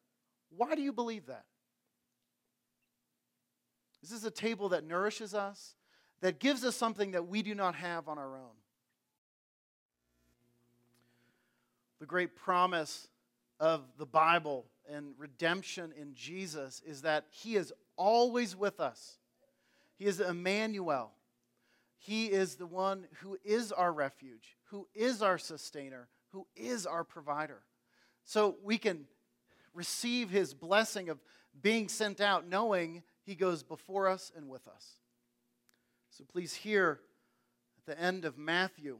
why 0.56 0.76
do 0.76 0.82
you 0.82 0.94
believe 0.94 1.28
that? 1.28 1.46
This 4.02 4.12
is 4.12 4.24
a 4.24 4.32
table 4.32 4.70
that 4.70 4.86
nourishes 4.86 5.34
us, 5.34 5.76
that 6.22 6.40
gives 6.40 6.64
us 6.64 6.76
something 6.76 7.12
that 7.12 7.28
we 7.28 7.42
do 7.42 7.56
not 7.56 7.76
have 7.76 8.08
on 8.08 8.18
our 8.18 8.36
own. 8.36 8.56
The 12.00 12.06
great 12.08 12.36
promise 12.36 13.08
of 13.60 13.84
the 13.98 14.08
Bible 14.08 14.66
and 14.90 15.14
redemption 15.18 15.94
in 16.00 16.16
Jesus 16.16 16.82
is 16.86 17.04
that 17.04 17.26
He 17.30 17.56
is 17.56 17.72
always 17.96 18.56
with 18.56 18.80
us. 18.80 19.18
He 19.98 20.06
is 20.06 20.20
Emmanuel. 20.20 21.12
He 22.00 22.26
is 22.26 22.56
the 22.56 22.66
one 22.66 23.06
who 23.20 23.38
is 23.46 23.72
our 23.72 23.94
refuge, 23.94 24.58
who 24.70 24.88
is 24.96 25.22
our 25.22 25.38
sustainer, 25.38 26.08
who 26.30 26.48
is 26.56 26.88
our 26.88 27.04
provider. 27.04 27.62
So 28.26 28.56
we 28.64 28.80
can 28.80 29.06
receive 29.76 30.32
His 30.32 30.56
blessing 30.56 31.10
of 31.10 31.20
being 31.62 31.88
sent 31.88 32.20
out 32.20 32.48
knowing 32.48 33.04
he 33.24 33.36
goes 33.36 33.64
before 33.64 34.08
us 34.08 34.32
and 34.36 34.50
with 34.50 34.68
us. 34.68 34.96
So 36.10 36.24
please 36.24 36.54
hear 36.54 37.00
at 37.78 37.86
the 37.86 38.02
end 38.02 38.26
of 38.26 38.38
Matthew, 38.38 39.00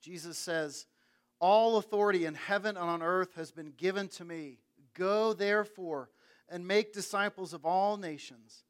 Jesus 0.00 0.38
says, 0.38 0.86
All 1.40 1.78
authority 1.78 2.24
in 2.24 2.34
heaven 2.34 2.76
and 2.76 2.88
on 2.90 3.02
earth 3.02 3.34
has 3.36 3.50
been 3.50 3.72
given 3.76 4.08
to 4.08 4.24
me. 4.24 4.58
Go 4.94 5.32
therefore 5.32 6.10
and 6.48 6.66
make 6.66 6.92
disciples 6.92 7.52
of 7.52 7.64
all 7.64 7.96
nations, 7.96 8.64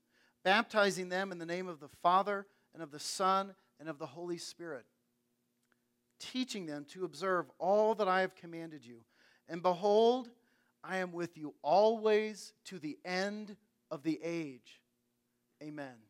baptizing 0.44 1.08
them 1.08 1.32
in 1.32 1.38
the 1.38 1.46
name 1.46 1.68
of 1.68 1.80
the 1.80 1.88
Father 1.88 2.46
and 2.74 2.82
of 2.82 2.90
the 2.90 2.98
Son 2.98 3.54
and 3.80 3.88
of 3.88 3.98
the 3.98 4.06
Holy 4.06 4.38
Spirit, 4.38 4.84
teaching 6.18 6.66
them 6.66 6.84
to 6.90 7.04
observe 7.04 7.50
all 7.58 7.94
that 7.94 8.08
I 8.08 8.20
have 8.20 8.34
commanded 8.34 8.84
you. 8.84 9.04
And 9.48 9.62
behold, 9.62 10.28
I 10.82 10.98
am 10.98 11.12
with 11.12 11.36
you 11.36 11.54
always 11.62 12.52
to 12.66 12.78
the 12.78 12.98
end 13.04 13.56
of 13.90 14.02
the 14.02 14.20
age. 14.22 14.80
Amen. 15.62 16.07